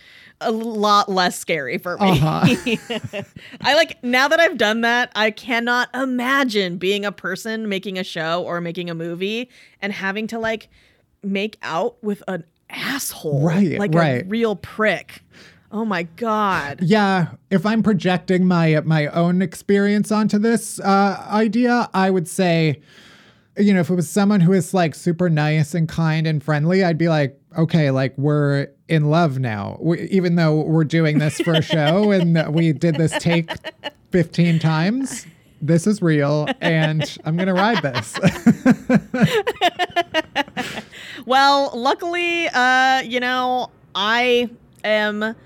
[0.45, 2.11] a lot less scary for me.
[2.21, 3.23] Uh-huh.
[3.61, 8.05] I like now that I've done that, I cannot imagine being a person making a
[8.05, 9.49] show or making a movie
[9.81, 10.69] and having to like
[11.23, 13.47] make out with an asshole.
[13.47, 14.23] Right, Like right.
[14.23, 15.23] a real prick.
[15.71, 16.81] Oh my god.
[16.83, 22.83] Yeah, if I'm projecting my my own experience onto this uh, idea, I would say,
[23.57, 26.85] you know, if it was someone who is like super nice and kind and friendly,
[26.85, 31.41] I'd be like, okay, like we're in love now, we, even though we're doing this
[31.41, 33.51] for a show and we did this take
[34.11, 35.27] 15 times.
[35.65, 38.19] This is real, and I'm gonna ride this.
[41.27, 44.51] well, luckily, uh, you know, I
[44.83, 45.37] am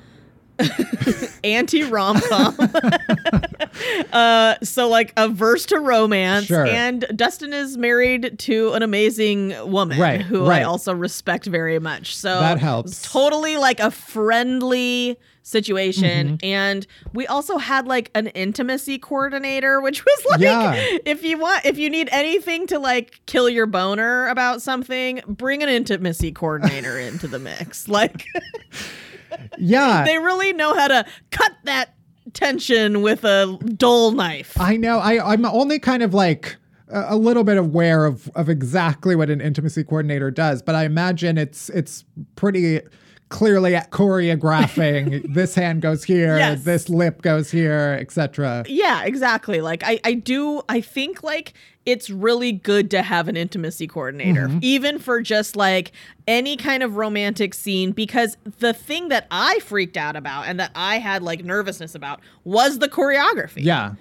[1.45, 2.57] anti rom com.
[4.13, 6.67] uh, so like averse to romance, Sure.
[6.67, 10.61] and Dustin is married to an amazing woman Right, who right.
[10.61, 12.17] I also respect very much.
[12.17, 13.03] So That helps.
[13.03, 16.45] totally like a friendly situation Mm-hmm.
[16.45, 20.75] and we also had like an intimacy coordinator which was like Yeah.
[21.07, 25.63] if you want if you need anything to like kill your boner about something bring
[25.63, 28.25] an intimacy coordinator into the mix like
[29.59, 30.05] Yeah.
[30.05, 31.95] they really know how to cut that
[32.32, 34.99] tension with a dull knife I know.
[34.99, 36.57] I, I'm only kind of like
[36.89, 40.84] a, a little bit aware of, of exactly what an intimacy coordinator does, but I
[40.84, 42.80] imagine it's it's pretty
[43.29, 46.64] clearly at choreographing this hand goes here, Yes.
[46.64, 48.64] this lip goes here, etc.
[48.68, 51.53] yeah exactly like i i do i think like
[51.85, 55.93] it's really good to have an intimacy coordinator even for just like
[56.27, 60.70] any kind of romantic scene because the thing that i freaked out about and that
[60.74, 63.95] i had like nervousness about was the choreography Yeah.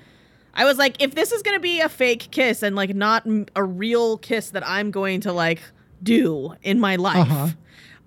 [0.56, 3.64] i was like if this is gonna be a fake kiss and like not a
[3.64, 5.62] real kiss that i'm going to like
[6.04, 7.48] do in my life Uh-huh.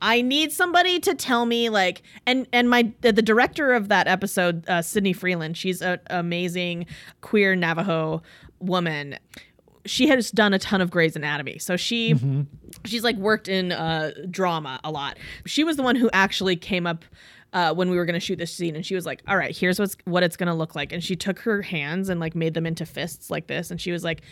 [0.00, 4.06] I need somebody to tell me like and and my the, the director of that
[4.06, 6.86] episode uh, Sydney Freeland she's an amazing
[7.20, 8.22] queer Navajo
[8.60, 9.18] woman.
[9.86, 12.14] She has done a ton of Grey's Anatomy so she
[12.84, 15.18] she's like worked in uh, drama a lot.
[15.46, 17.04] She was the one who actually came up
[17.54, 19.56] uh, when we were going to shoot this scene and she was like all right
[19.56, 20.92] here's what's what it's going to look like.
[20.92, 23.90] And she took her hands and like made them into fists like this and she
[23.90, 24.22] was like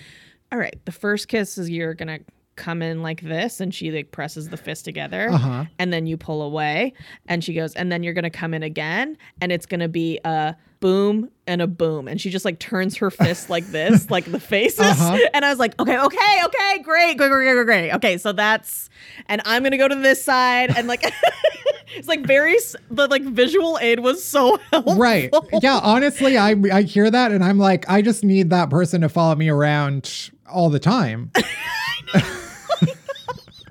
[0.53, 2.25] all right the first kiss is you're going to
[2.57, 5.65] come in like this and she like presses the fist together Uh-huh.
[5.79, 6.93] and then you pull away
[7.29, 10.57] and she goes and then you're gonna come in again and it's gonna be a
[10.81, 14.41] boom and a boom and she just like turns her fist like this like the
[14.41, 15.19] faces Uh-huh.
[15.35, 18.91] and i was like okay okay okay great great great great great okay so that's
[19.27, 21.03] and i'm gonna go to this side and like
[21.95, 22.57] it's like very
[22.91, 25.31] the like visual aid was so helpful Right.
[25.63, 29.09] Yeah, honestly, I I hear that and I'm like I just need that person to
[29.09, 31.31] follow me around all the time.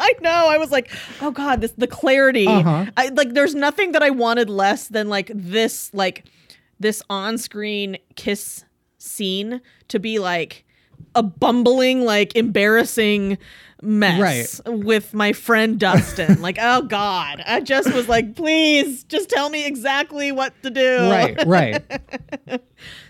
[0.06, 0.48] I know.
[0.50, 0.92] I was like,
[1.22, 2.48] oh god, this the clarity.
[2.48, 2.86] Uh-huh.
[2.96, 6.26] I like there's nothing that I wanted less than like this like
[6.80, 8.66] this on-screen kiss
[8.98, 10.65] scene to be like
[11.16, 13.38] a bumbling like embarrassing
[13.82, 16.42] mess with my friend Dustin.
[16.42, 17.44] like, oh god.
[17.46, 21.10] I just was like, please just tell me exactly what to do.
[21.10, 21.84] right, right.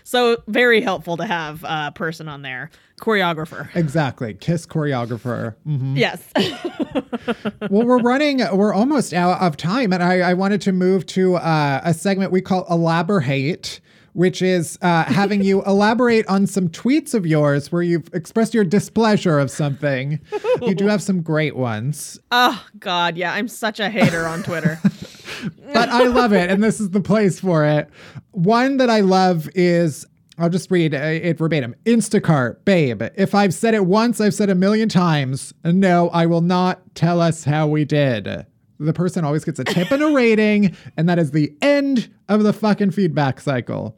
[0.04, 2.70] So very helpful to have a person on there.
[3.00, 3.68] Choreographer.
[3.74, 4.34] Exactly.
[4.34, 5.56] Kiss choreographer.
[5.66, 5.98] Mhm.
[5.98, 6.22] Yes.
[7.70, 11.34] well, we're running, we're almost out of time, and I, I wanted to move to
[11.36, 13.80] uh, a segment we call Elaborate,
[14.16, 18.64] which is uh, having you elaborate on some tweets of yours where you've expressed your
[18.64, 20.18] displeasure of something.
[20.62, 23.34] you do have some great ones, oh god, yeah.
[23.34, 24.80] I'm such a hater on Twitter.
[25.74, 27.90] but I love it, and this is the place for it.
[28.32, 30.06] One that I love is.
[30.38, 31.74] I'll just read uh, it verbatim.
[31.86, 33.02] Instacart, babe.
[33.16, 35.54] If I've said it once, I've said a million times.
[35.64, 38.44] No, I will not tell us how we did.
[38.78, 42.42] The person always gets a tip and a rating, and that is the end of
[42.42, 43.96] the fucking feedback cycle.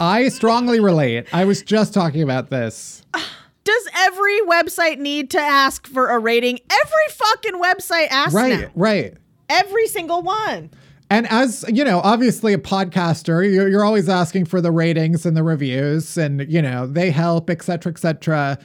[0.00, 1.26] I strongly relate.
[1.32, 3.02] I was just talking about this.
[3.64, 6.58] Does every website need to ask for a rating?
[6.70, 8.70] Every fucking website asks Right, now.
[8.74, 9.14] right.
[9.48, 10.70] Every single one.
[11.10, 15.36] And as you know, obviously a podcaster, you're, you're always asking for the ratings and
[15.36, 18.58] the reviews, and you know they help, et cetera, et cetera.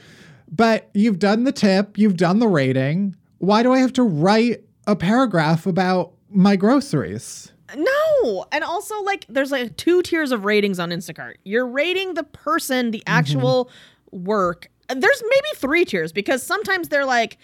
[0.50, 3.14] But you've done the tip, you've done the rating.
[3.38, 7.52] Why do I have to write a paragraph about my groceries?
[7.76, 8.46] No.
[8.52, 11.34] And also, like, there's like two tiers of ratings on Instacart.
[11.44, 13.70] You're rating the person, the actual
[14.10, 14.68] work.
[14.88, 17.38] There's maybe three tiers because sometimes they're like,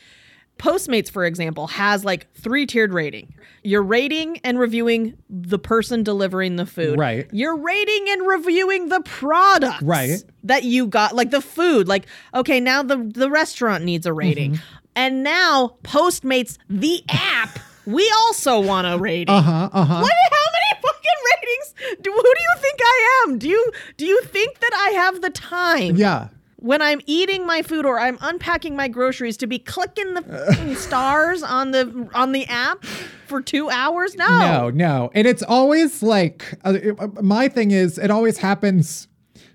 [0.59, 3.35] Postmates, for example, has like three tiered rating.
[3.63, 6.99] You're rating and reviewing the person delivering the food.
[6.99, 7.29] Right.
[7.31, 9.83] You're rating and reviewing the product.
[9.83, 10.25] Right.
[10.45, 11.89] That you got, like the food.
[11.89, 14.53] Like, okay, now the, the restaurant needs a rating.
[14.53, 14.77] Mm-hmm.
[14.97, 19.35] And now Postmates, the app, we also want a rating.
[19.35, 19.69] Uh huh.
[19.73, 20.01] Uh huh.
[20.03, 20.13] What?
[20.31, 21.99] How many fucking ratings?
[22.03, 23.39] Do, who do you think I am?
[23.39, 26.29] Do you do you think that I have the time Yeah.
[26.57, 31.43] when I'm eating my food or I'm unpacking my groceries to be clicking the stars
[31.43, 32.85] on the on the app
[33.29, 34.15] for two hours?
[34.17, 34.29] No.
[34.29, 35.11] No, no.
[35.15, 39.09] And it's always like, uh, it- my thing is, it always happens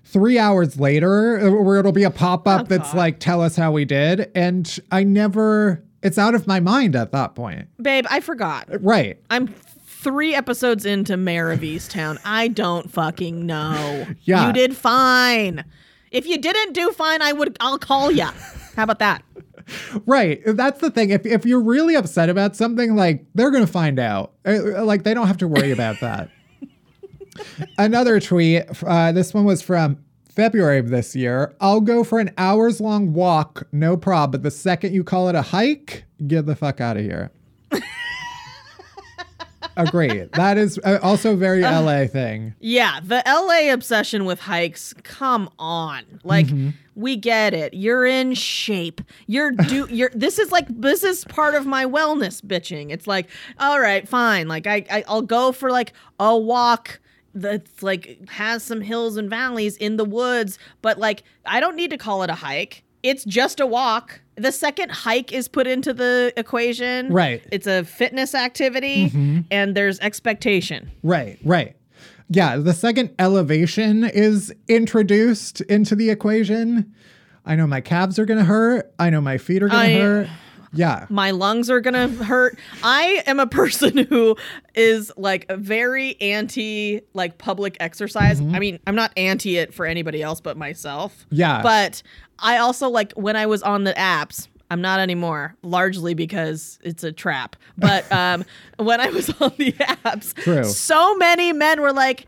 [0.04, 3.72] three hours later uh, where it'll be a pop up that's like, tell us how
[3.72, 4.30] we did.
[4.34, 7.68] And I never, it's out of my mind at that point.
[7.80, 8.68] babe, I forgot.
[8.82, 9.18] Right.
[9.30, 12.18] I'm three episodes into Mare of Easttown.
[12.24, 14.06] I don't fucking know.
[14.22, 14.46] Yeah.
[14.48, 15.64] You did fine.
[16.10, 17.56] If you didn't do fine, I would.
[17.60, 18.32] I'll call ya.
[18.76, 19.22] How about that?
[20.06, 20.42] Right.
[20.44, 21.10] That's the thing.
[21.10, 24.32] If if you're really upset about something, like they're gonna find out.
[24.44, 26.28] Uh, Like they don't have to worry about that.
[27.78, 28.64] Another tweet.
[28.82, 29.98] Uh, this one was from
[30.34, 31.54] February of this year.
[31.60, 34.32] I'll go for an hours long walk, no prob.
[34.32, 37.30] But the second you call it a hike, get the fuck out of here.
[39.76, 40.24] Agree.
[40.34, 42.54] That is uh, also very LA thing.
[42.60, 44.94] Yeah, the LA obsession with hikes.
[45.02, 46.04] Come on.
[46.24, 46.46] Like
[46.94, 47.74] we get it.
[47.74, 49.00] You're in shape.
[49.26, 52.90] You're do you're this is like this is part of my wellness bitching.
[52.90, 53.28] It's like,
[53.58, 54.48] all right, fine.
[54.48, 57.00] Like I, I I'll go for like a walk
[57.34, 61.90] that's like has some hills and valleys in the woods, but like I don't need
[61.90, 62.84] to call it a hike.
[63.02, 64.20] It's just a walk.
[64.36, 67.12] The second hike is put into the equation.
[67.12, 67.42] Right.
[67.50, 69.40] It's a fitness activity mm-hmm.
[69.50, 70.90] and there's expectation.
[71.02, 71.76] Right, right.
[72.28, 76.94] Yeah, the second elevation is introduced into the equation.
[77.44, 78.92] I know my calves are gonna hurt.
[78.98, 80.28] I know my feet are gonna hurt.
[80.72, 81.06] Yeah.
[81.10, 82.58] my lungs are gonna hurt.
[82.82, 84.36] I am a person who
[84.74, 88.40] is like very anti like public exercise.
[88.40, 91.26] I mean, I'm not anti it for anybody else but myself.
[91.30, 91.62] Yeah.
[91.62, 92.02] But
[92.38, 94.48] I also like when I was on the apps.
[94.70, 97.56] I'm not anymore, largely because it's a trap.
[97.76, 98.42] But um,
[98.78, 100.64] when I was on the apps, True.
[100.64, 102.24] so many men were like,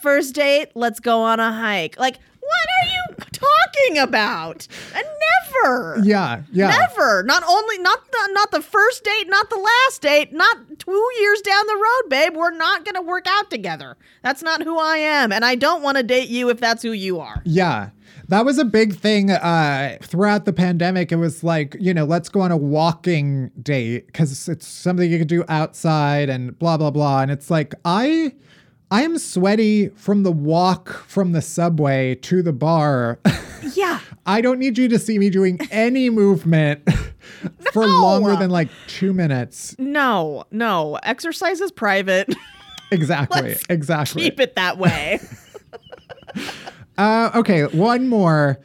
[0.00, 1.98] first date, let's go on a hike.
[1.98, 4.66] Like, what are you talking about?
[4.94, 6.00] And never.
[6.02, 6.68] Yeah, yeah.
[6.68, 7.22] Never.
[7.22, 11.40] Not only not the not the first date, not the last date, not two years
[11.40, 12.34] down the road, babe.
[12.34, 13.96] We're not gonna work out together.
[14.22, 16.92] That's not who I am, and I don't want to date you if that's who
[16.92, 17.42] you are.
[17.44, 17.90] Yeah.
[18.28, 21.12] That was a big thing uh, throughout the pandemic.
[21.12, 25.18] It was like, you know, let's go on a walking date because it's something you
[25.18, 27.20] can do outside and blah, blah, blah.
[27.20, 28.32] And it's like, I.
[28.92, 33.18] I am sweaty from the walk from the subway to the bar.
[33.74, 34.00] Yeah.
[34.26, 36.86] I don't need you to see me doing any movement
[37.72, 38.02] for No.
[38.02, 39.74] longer than like two minutes.
[39.78, 40.96] No, no.
[41.04, 42.32] Exercise is private.
[42.92, 43.40] Exactly.
[43.40, 44.22] Let's exactly.
[44.24, 45.18] Keep it that way.
[46.98, 48.60] Uh, okay, one more.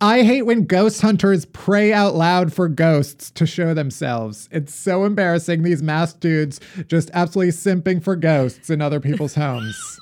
[0.00, 4.46] I hate when ghost hunters pray out loud for ghosts to show themselves.
[4.52, 5.62] It's so embarrassing.
[5.62, 9.98] These masked dudes just absolutely simping for ghosts in other people's homes.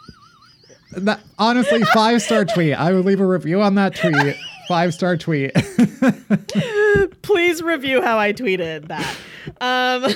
[0.97, 2.74] That, honestly, five star tweet.
[2.74, 4.36] I would leave a review on that tweet.
[4.66, 5.53] Five star tweet.
[7.22, 9.16] Please review how I tweeted that.
[9.61, 10.03] Um,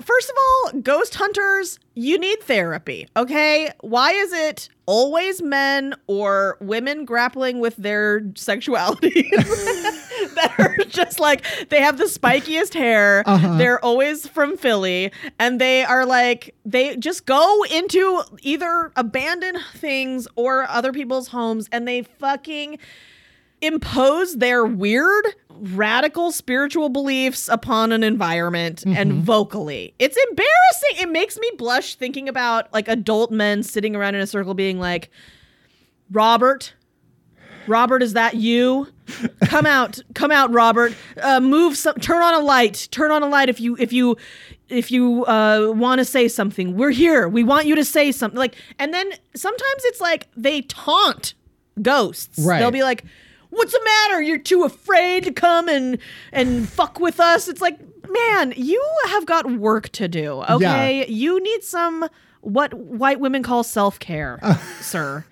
[0.00, 3.70] first of all, ghost hunters, you need therapy, okay?
[3.80, 9.28] Why is it always men or women grappling with their sexuality
[10.34, 13.58] that are just like they have the spikiest hair, uh-huh.
[13.58, 20.26] they're always from Philly, and they are like they just go into either abandoned things
[20.36, 22.78] or other people's homes and they fucking
[23.60, 25.26] impose their weird
[25.60, 29.94] radical spiritual beliefs upon an environment and vocally.
[29.98, 31.02] It's embarrassing.
[31.02, 34.78] It makes me blush thinking about like adult men sitting around in a circle being
[34.78, 35.10] like,
[36.10, 36.74] Robert,
[37.66, 38.88] Robert, is that you?
[39.44, 40.94] Come out, come out, Robert.
[41.20, 41.94] Uh, move some.
[41.96, 42.88] Turn on a light.
[42.90, 44.16] Turn on a light if you if you
[44.68, 46.76] if you uh, want to say something.
[46.76, 47.28] We're here.
[47.28, 48.38] We want you to say something.
[48.38, 51.34] Like, and then sometimes it's like they taunt
[51.80, 52.38] ghosts.
[52.38, 52.58] Right.
[52.58, 53.04] They'll be like,
[53.50, 54.22] "What's the matter?
[54.22, 55.98] You're too afraid to come and
[56.32, 57.78] and fuck with us." It's like,
[58.08, 60.42] man, you have got work to do.
[60.48, 62.08] Okay, you need some
[62.40, 64.38] what white women call self care,
[64.80, 65.24] sir.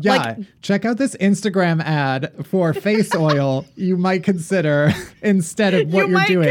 [0.00, 0.16] Yeah.
[0.16, 4.92] Like- check out this Instagram ad for face oil you might consider
[5.22, 6.46] instead of what you you're might doing.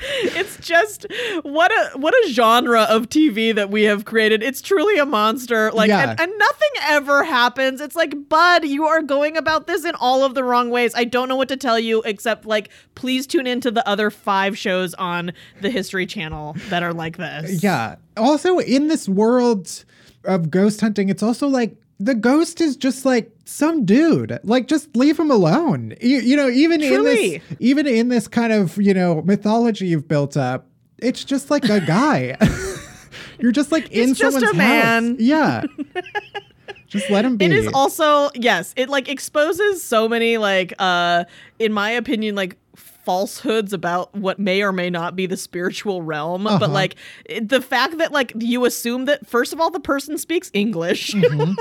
[0.00, 1.06] It's just
[1.42, 4.42] what a what a genre of TV that we have created.
[4.42, 5.70] It's truly a monster.
[5.72, 6.10] Like Yeah.
[6.10, 7.80] and, and nothing ever happens.
[7.80, 10.92] It's like, bud, you are going about this in all of the wrong ways.
[10.94, 14.56] I don't know what to tell you except like please tune into the other five
[14.56, 17.62] shows on the History Channel that are like this.
[17.62, 17.96] Yeah.
[18.16, 19.84] Also, in this world
[20.24, 24.38] of ghost hunting, it's also like the ghost is just like some dude.
[24.44, 25.94] Like, just leave him alone.
[26.00, 30.06] You, you know, even in this, even in this kind of you know mythology you've
[30.08, 30.66] built up,
[30.98, 32.36] it's just like a guy.
[33.40, 35.16] You're just like in He's just a someone's man.
[35.18, 35.62] Yeah.
[36.88, 37.46] just let him be.
[37.46, 41.24] It is also yes, it like exposes so many like uh
[41.58, 42.56] in my opinion like
[43.08, 46.46] falsehoods about what may or may not be the spiritual realm.
[46.46, 46.58] Uh-huh.
[46.58, 46.96] But like
[47.40, 51.54] the fact that like you assume that first of all the person speaks English, Mm-hmm.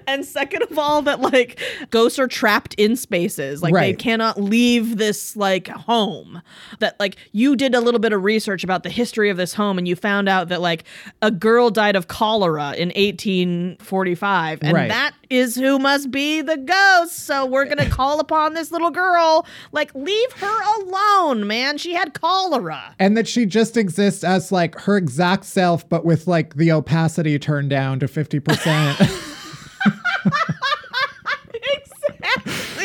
[0.08, 1.60] and second of all that like
[1.90, 6.42] ghosts are trapped in spaces, like they cannot leave this like home.
[6.80, 9.78] That like you did a little bit of research about the history of this home,
[9.78, 10.82] and you found out that like
[11.22, 14.88] a girl died of cholera in 1845, and Right.
[14.88, 17.20] that is who must be the ghost.
[17.24, 19.46] So we're gonna call upon this little girl.
[19.72, 21.78] Like, leave her alone, man.
[21.78, 22.94] She had cholera.
[22.98, 27.38] and that she just exists as like her exact self, but with like the opacity
[27.38, 29.30] turned down to 50%.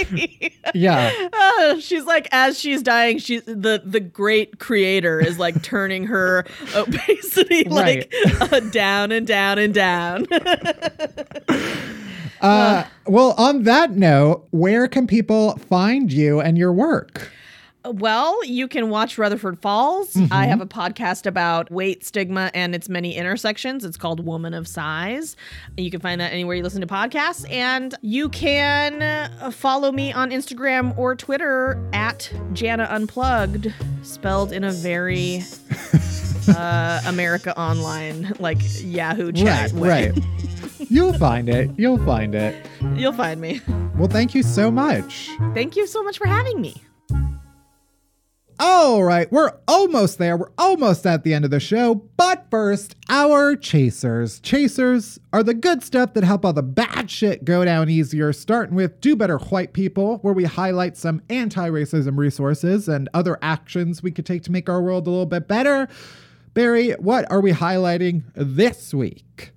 [0.10, 0.56] exactly.
[0.74, 1.12] yeah.
[1.34, 6.46] Uh, she's like, as she's dying, she the the great creator is like turning her
[6.76, 10.28] opacity like uh, down and down and down.
[12.42, 17.32] Uh, well, on that note, where can people find you and your work?
[17.86, 20.16] Well, you can watch Rutherford Falls.
[20.32, 23.86] I have a podcast about weight stigma and its many intersections.
[23.86, 25.38] It's called Woman of Size.
[25.78, 27.50] You can find that anywhere you listen to podcasts.
[27.50, 33.74] And you can follow me on Instagram or Twitter at Jana Unplugged,
[34.04, 35.42] spelled in a very
[36.50, 40.12] uh, America Online, like Yahoo chat right, way.
[40.12, 40.24] right.
[40.90, 41.70] You'll find it.
[41.78, 42.66] You'll find it.
[42.96, 43.62] You'll find me.
[43.96, 45.30] Well, thank you so much.
[45.54, 46.82] Thank you so much for having me.
[48.62, 50.36] All right, we're almost there.
[50.36, 51.96] We're almost at the end of the show.
[52.18, 54.42] But first, our chasers.
[54.42, 58.76] Chasers are the good stuff that help all the bad shit go down easier, starting
[58.76, 64.04] with Do Better White People, where we highlight some anti racism resources and other actions
[64.04, 65.88] we could take to make our world a little bit better.
[66.54, 69.52] Barry, what are we highlighting this week?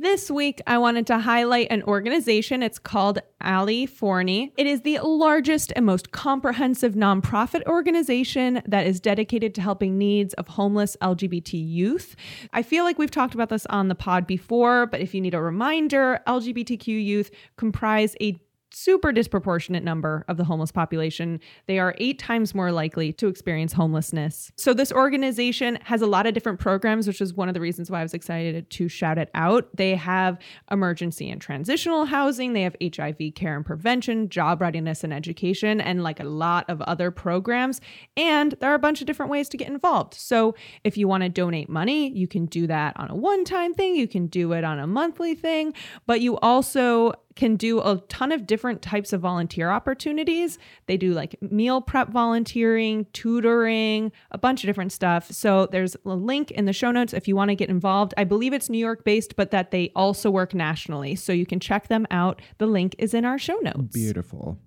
[0.00, 2.62] This week, I wanted to highlight an organization.
[2.62, 4.50] It's called Ali Forney.
[4.56, 10.32] It is the largest and most comprehensive nonprofit organization that is dedicated to helping needs
[10.34, 12.16] of homeless LGBT youth.
[12.54, 15.34] I feel like we've talked about this on the pod before, but if you need
[15.34, 18.40] a reminder, LGBTQ youth comprise a
[18.72, 21.40] super disproportionate number of the homeless population.
[21.66, 24.52] They are eight times more likely to experience homelessness.
[24.56, 27.90] So, this organization has a lot of different programs, which is one of the reasons
[27.90, 29.68] why I was excited to shout it out.
[29.76, 30.38] They have
[30.70, 36.02] emergency and transitional housing, they have HIV care and prevention, job readiness and education, and
[36.02, 37.80] like a lot of other programs.
[38.16, 40.14] And there are a bunch of different ways to get involved.
[40.14, 40.54] So,
[40.84, 43.96] if you want to donate money, you can do that on a one time thing,
[43.96, 45.74] you can do it on a monthly thing,
[46.06, 50.58] but you also can do a ton of different types of volunteer opportunities.
[50.84, 55.30] They do like meal prep volunteering, tutoring, a bunch of different stuff.
[55.32, 58.12] So there's a link in the show notes if you want to get involved.
[58.18, 61.16] I believe it's New York based, but that they also work nationally.
[61.16, 62.42] So you can check them out.
[62.58, 63.94] The link is in our show notes.
[63.94, 64.58] Beautiful.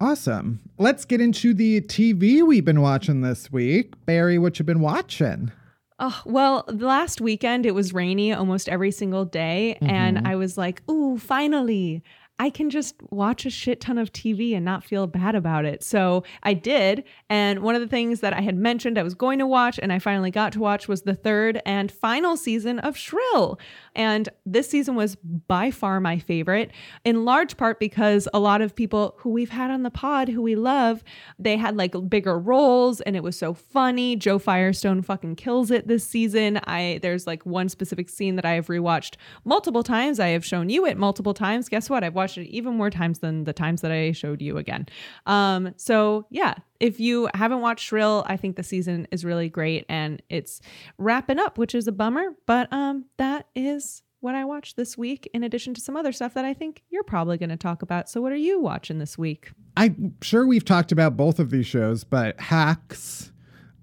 [0.00, 0.58] Awesome.
[0.78, 4.04] Let's get into the TV we've been watching this week.
[4.04, 5.52] Barry, what you been watching?
[6.00, 9.76] Oh, well, last weekend it was rainy almost every single day.
[9.80, 10.26] And mm-hmm.
[10.26, 12.04] I was like, ooh, finally,
[12.40, 15.82] I can just watch a shit ton of TV and not feel bad about it.
[15.82, 17.02] So I did.
[17.28, 19.92] And one of the things that I had mentioned I was going to watch and
[19.92, 23.58] I finally got to watch was the third and final season of Shrill.
[23.96, 26.70] And this season was by far my favorite,
[27.04, 30.40] in large part because a lot of people who we've had on the pod who
[30.40, 31.02] we love,
[31.38, 34.14] they had like bigger roles and it was so funny.
[34.14, 36.60] Jo Firestone fucking kills it this season.
[36.64, 40.20] I there's like one specific scene that I have rewatched multiple times.
[40.20, 41.68] I have shown you it multiple times.
[41.68, 42.04] Guess what?
[42.04, 44.86] I've watched it even more times than the times that I showed you again.
[45.24, 49.86] Um, so yeah, if you haven't watched Shrill, I think the season is really great
[49.88, 50.60] and it's
[50.98, 52.30] wrapping up, which is a bummer.
[52.46, 56.34] But um, that is what I watched this week, in addition to some other stuff
[56.34, 58.10] that I think you're probably going to talk about.
[58.10, 59.52] So, what are you watching this week?
[59.76, 63.30] I'm sure we've talked about both of these shows, but Hacks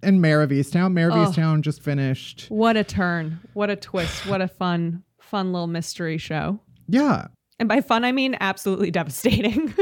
[0.03, 0.91] and Mare of Easttown.
[0.91, 1.31] Mare of Oh.
[1.31, 2.47] Easttown just finished.
[2.49, 3.39] What a turn!
[3.53, 4.27] What a twist!
[4.27, 6.59] What a fun, fun little mystery show.
[6.89, 7.27] Yeah.
[7.59, 9.73] And by fun, I mean absolutely devastating.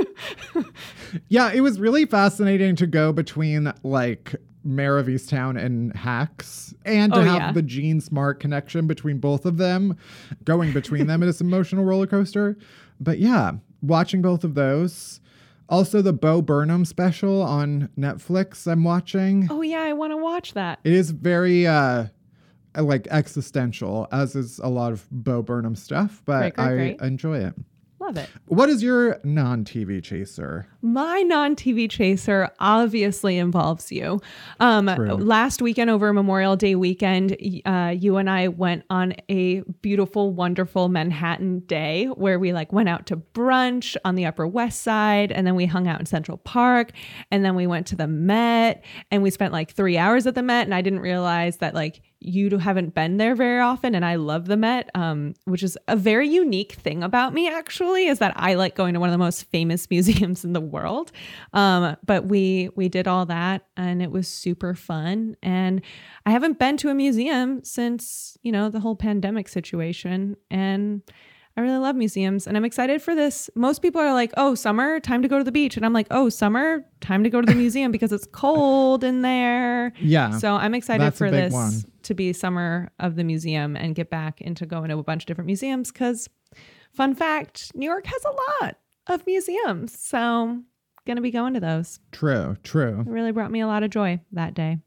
[1.28, 7.13] Yeah, it was really fascinating to go between like Mare of Easttown and Hacks and
[7.13, 7.51] to Oh, have yeah.
[7.51, 9.97] the Jean Smart connection between both of them,
[10.43, 12.57] going between them in this emotional roller coaster.
[12.99, 15.19] But yeah, watching both of those.
[15.69, 19.47] Also, the Bo Burnham special on Netflix, I'm watching.
[19.49, 20.80] oh, yeah, I want to watch that.
[20.84, 22.07] It is very uh
[22.82, 27.01] like existential, as is a lot of Bo Burnham stuff, but Great, great, I great.
[27.01, 27.53] enjoy it.
[27.99, 28.30] Love it.
[28.47, 30.67] What is your non TV chaser?
[30.82, 34.19] My non TV chaser obviously involves you.
[34.59, 40.34] Um, last weekend, over Memorial Day weekend, uh, you and I went on a beautiful,
[40.34, 45.32] wonderful Manhattan day where we like went out to brunch on the Upper West Side,
[45.32, 46.91] and then we hung out in Central Park,
[47.32, 50.43] and then we went to the Met, and we spent like three hours at the
[50.43, 54.15] Met, and I didn't realize that like you haven't been there very often and I
[54.15, 58.34] love the Met, um, which is a very unique thing about me actually, is that
[58.36, 61.11] I like going to one of the most famous museums in the world.
[61.53, 65.36] Um, but we we did all that and it was super fun.
[65.41, 65.82] And
[66.26, 70.38] I haven't been to a museum since, you know, the whole pandemic situation.
[70.49, 71.01] And
[71.55, 73.49] I really love museums and I'm excited for this.
[73.55, 75.78] Most people are like, oh, summer, time to go to the beach.
[75.78, 79.21] And I'm like, oh, summer, time to go to the museum because it's cold in
[79.21, 79.93] there.
[79.99, 80.38] Yeah.
[80.38, 81.74] So I'm excited for big this one.
[82.04, 85.28] To be summer of the museum and get back into going to a bunch of
[85.28, 86.30] different museums because
[86.93, 88.78] fun fact, New York has a lot
[89.08, 89.97] of museums.
[89.99, 90.62] So
[91.06, 91.99] gonna be going to those.
[92.12, 93.01] True, true.
[93.01, 94.78] It really brought me a lot of joy that day.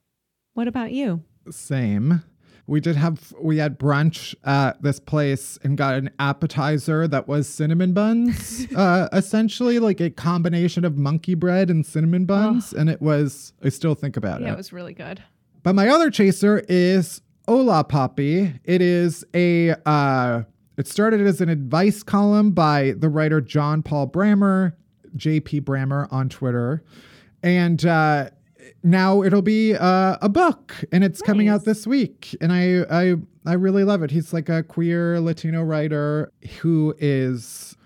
[0.54, 1.22] What about you?
[1.50, 2.22] Same.
[2.68, 7.48] We did have we had brunch at this place and got an appetizer that was
[7.48, 13.00] cinnamon buns, uh, essentially like a combination of monkey bread and cinnamon buns, and it
[13.00, 13.52] was.
[13.62, 14.52] I still think about Yeah, it.
[14.54, 15.22] it was really good.
[15.66, 18.60] But my other chaser is Hola Papi.
[18.62, 20.44] It is a uh
[20.76, 24.74] it started as an advice column by the writer John Paul Brammer,
[25.16, 26.84] JP Brammer on Twitter.
[27.42, 28.30] And uh
[28.84, 33.14] now it'll be uh, a book and it's coming out this week and I I
[33.44, 34.12] I really love it.
[34.12, 37.76] He's like a queer Latino writer who is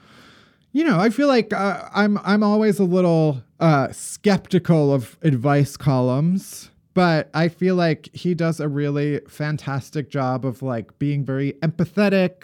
[0.73, 5.79] you know, I feel like uh, I'm I'm always a little uh, skeptical of advice
[5.79, 6.71] columns,
[7.01, 12.43] but I feel like he does a really fantastic job of like being very empathetic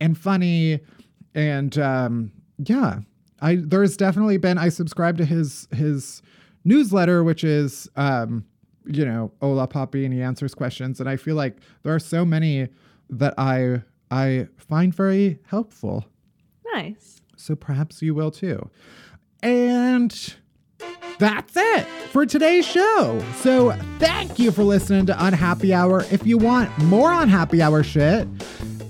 [0.00, 0.78] and funny,
[1.34, 3.00] and um, yeah,
[3.40, 6.22] I there's definitely been I subscribe to his his
[6.64, 8.44] newsletter, which is um,
[8.84, 12.24] you know Hola Papi, and he answers questions, and I feel like there are so
[12.24, 12.68] many
[13.10, 13.82] that I
[14.12, 16.04] I find very helpful.
[16.72, 17.20] Nice.
[17.36, 18.70] So perhaps you will too.
[19.42, 20.36] And
[21.18, 23.22] that's it for today's show.
[23.36, 26.04] So thank you for listening to Unhappy Hour.
[26.10, 28.28] If you want more Unhappy Hour shit,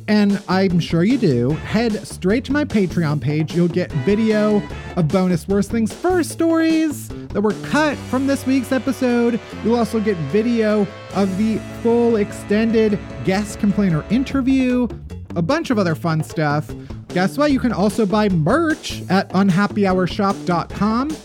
[0.09, 3.55] and I'm sure you do, head straight to my Patreon page.
[3.55, 4.62] You'll get video
[4.97, 9.41] of bonus Worst Things First stories that were cut from this week's episode.
[9.64, 14.87] You'll also get video of the full extended guest complainer interview,
[15.35, 16.70] a bunch of other fun stuff.
[17.09, 17.51] Guess what?
[17.51, 21.16] You can also buy merch at unhappyhourshop.com.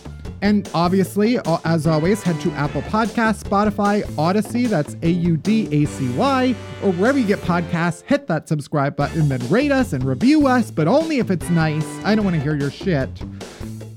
[0.41, 5.67] And obviously, uh, as always, head to Apple Podcasts, Spotify, Audacy, that's A U D
[5.71, 8.01] A C Y, or wherever you get podcasts.
[8.03, 11.85] Hit that subscribe button, then rate us and review us, but only if it's nice.
[12.03, 13.09] I don't want to hear your shit.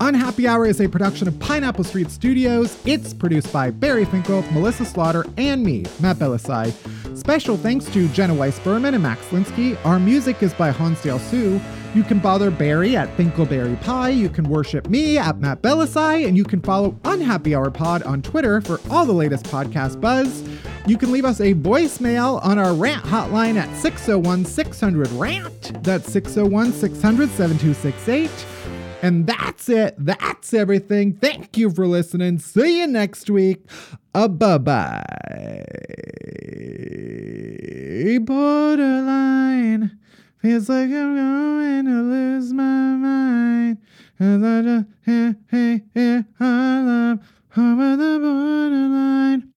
[0.01, 2.77] Unhappy Hour is a production of Pineapple Street Studios.
[2.85, 6.73] It's produced by Barry Finkel, Melissa Slaughter, and me, Matt Bellassai.
[7.17, 9.77] Special thanks to Jenna Weiss Berman and Max Linsky.
[9.85, 11.59] Our music is by Hansdale Hsu.
[11.95, 14.09] You can bother Barry at Finkelberry Pie.
[14.09, 18.21] You can worship me at Matt Bellassai, and you can follow Unhappy Hour Pod on
[18.21, 20.43] Twitter for all the latest podcast buzz.
[20.85, 25.83] You can leave us a voicemail on our rant hotline at 601 600 RANT.
[25.85, 28.29] That's 601 600 7268.
[29.01, 29.95] And that's it.
[29.97, 31.13] That's everything.
[31.13, 32.39] Thank you for listening.
[32.39, 33.69] See you next week.
[34.13, 35.63] Uh, bye bye.
[38.19, 39.97] Borderline.
[40.45, 43.79] Feels like I'm going to lose my mind.
[44.19, 47.19] As I just, hey, hey, hey, I love
[47.57, 49.54] over the borderline.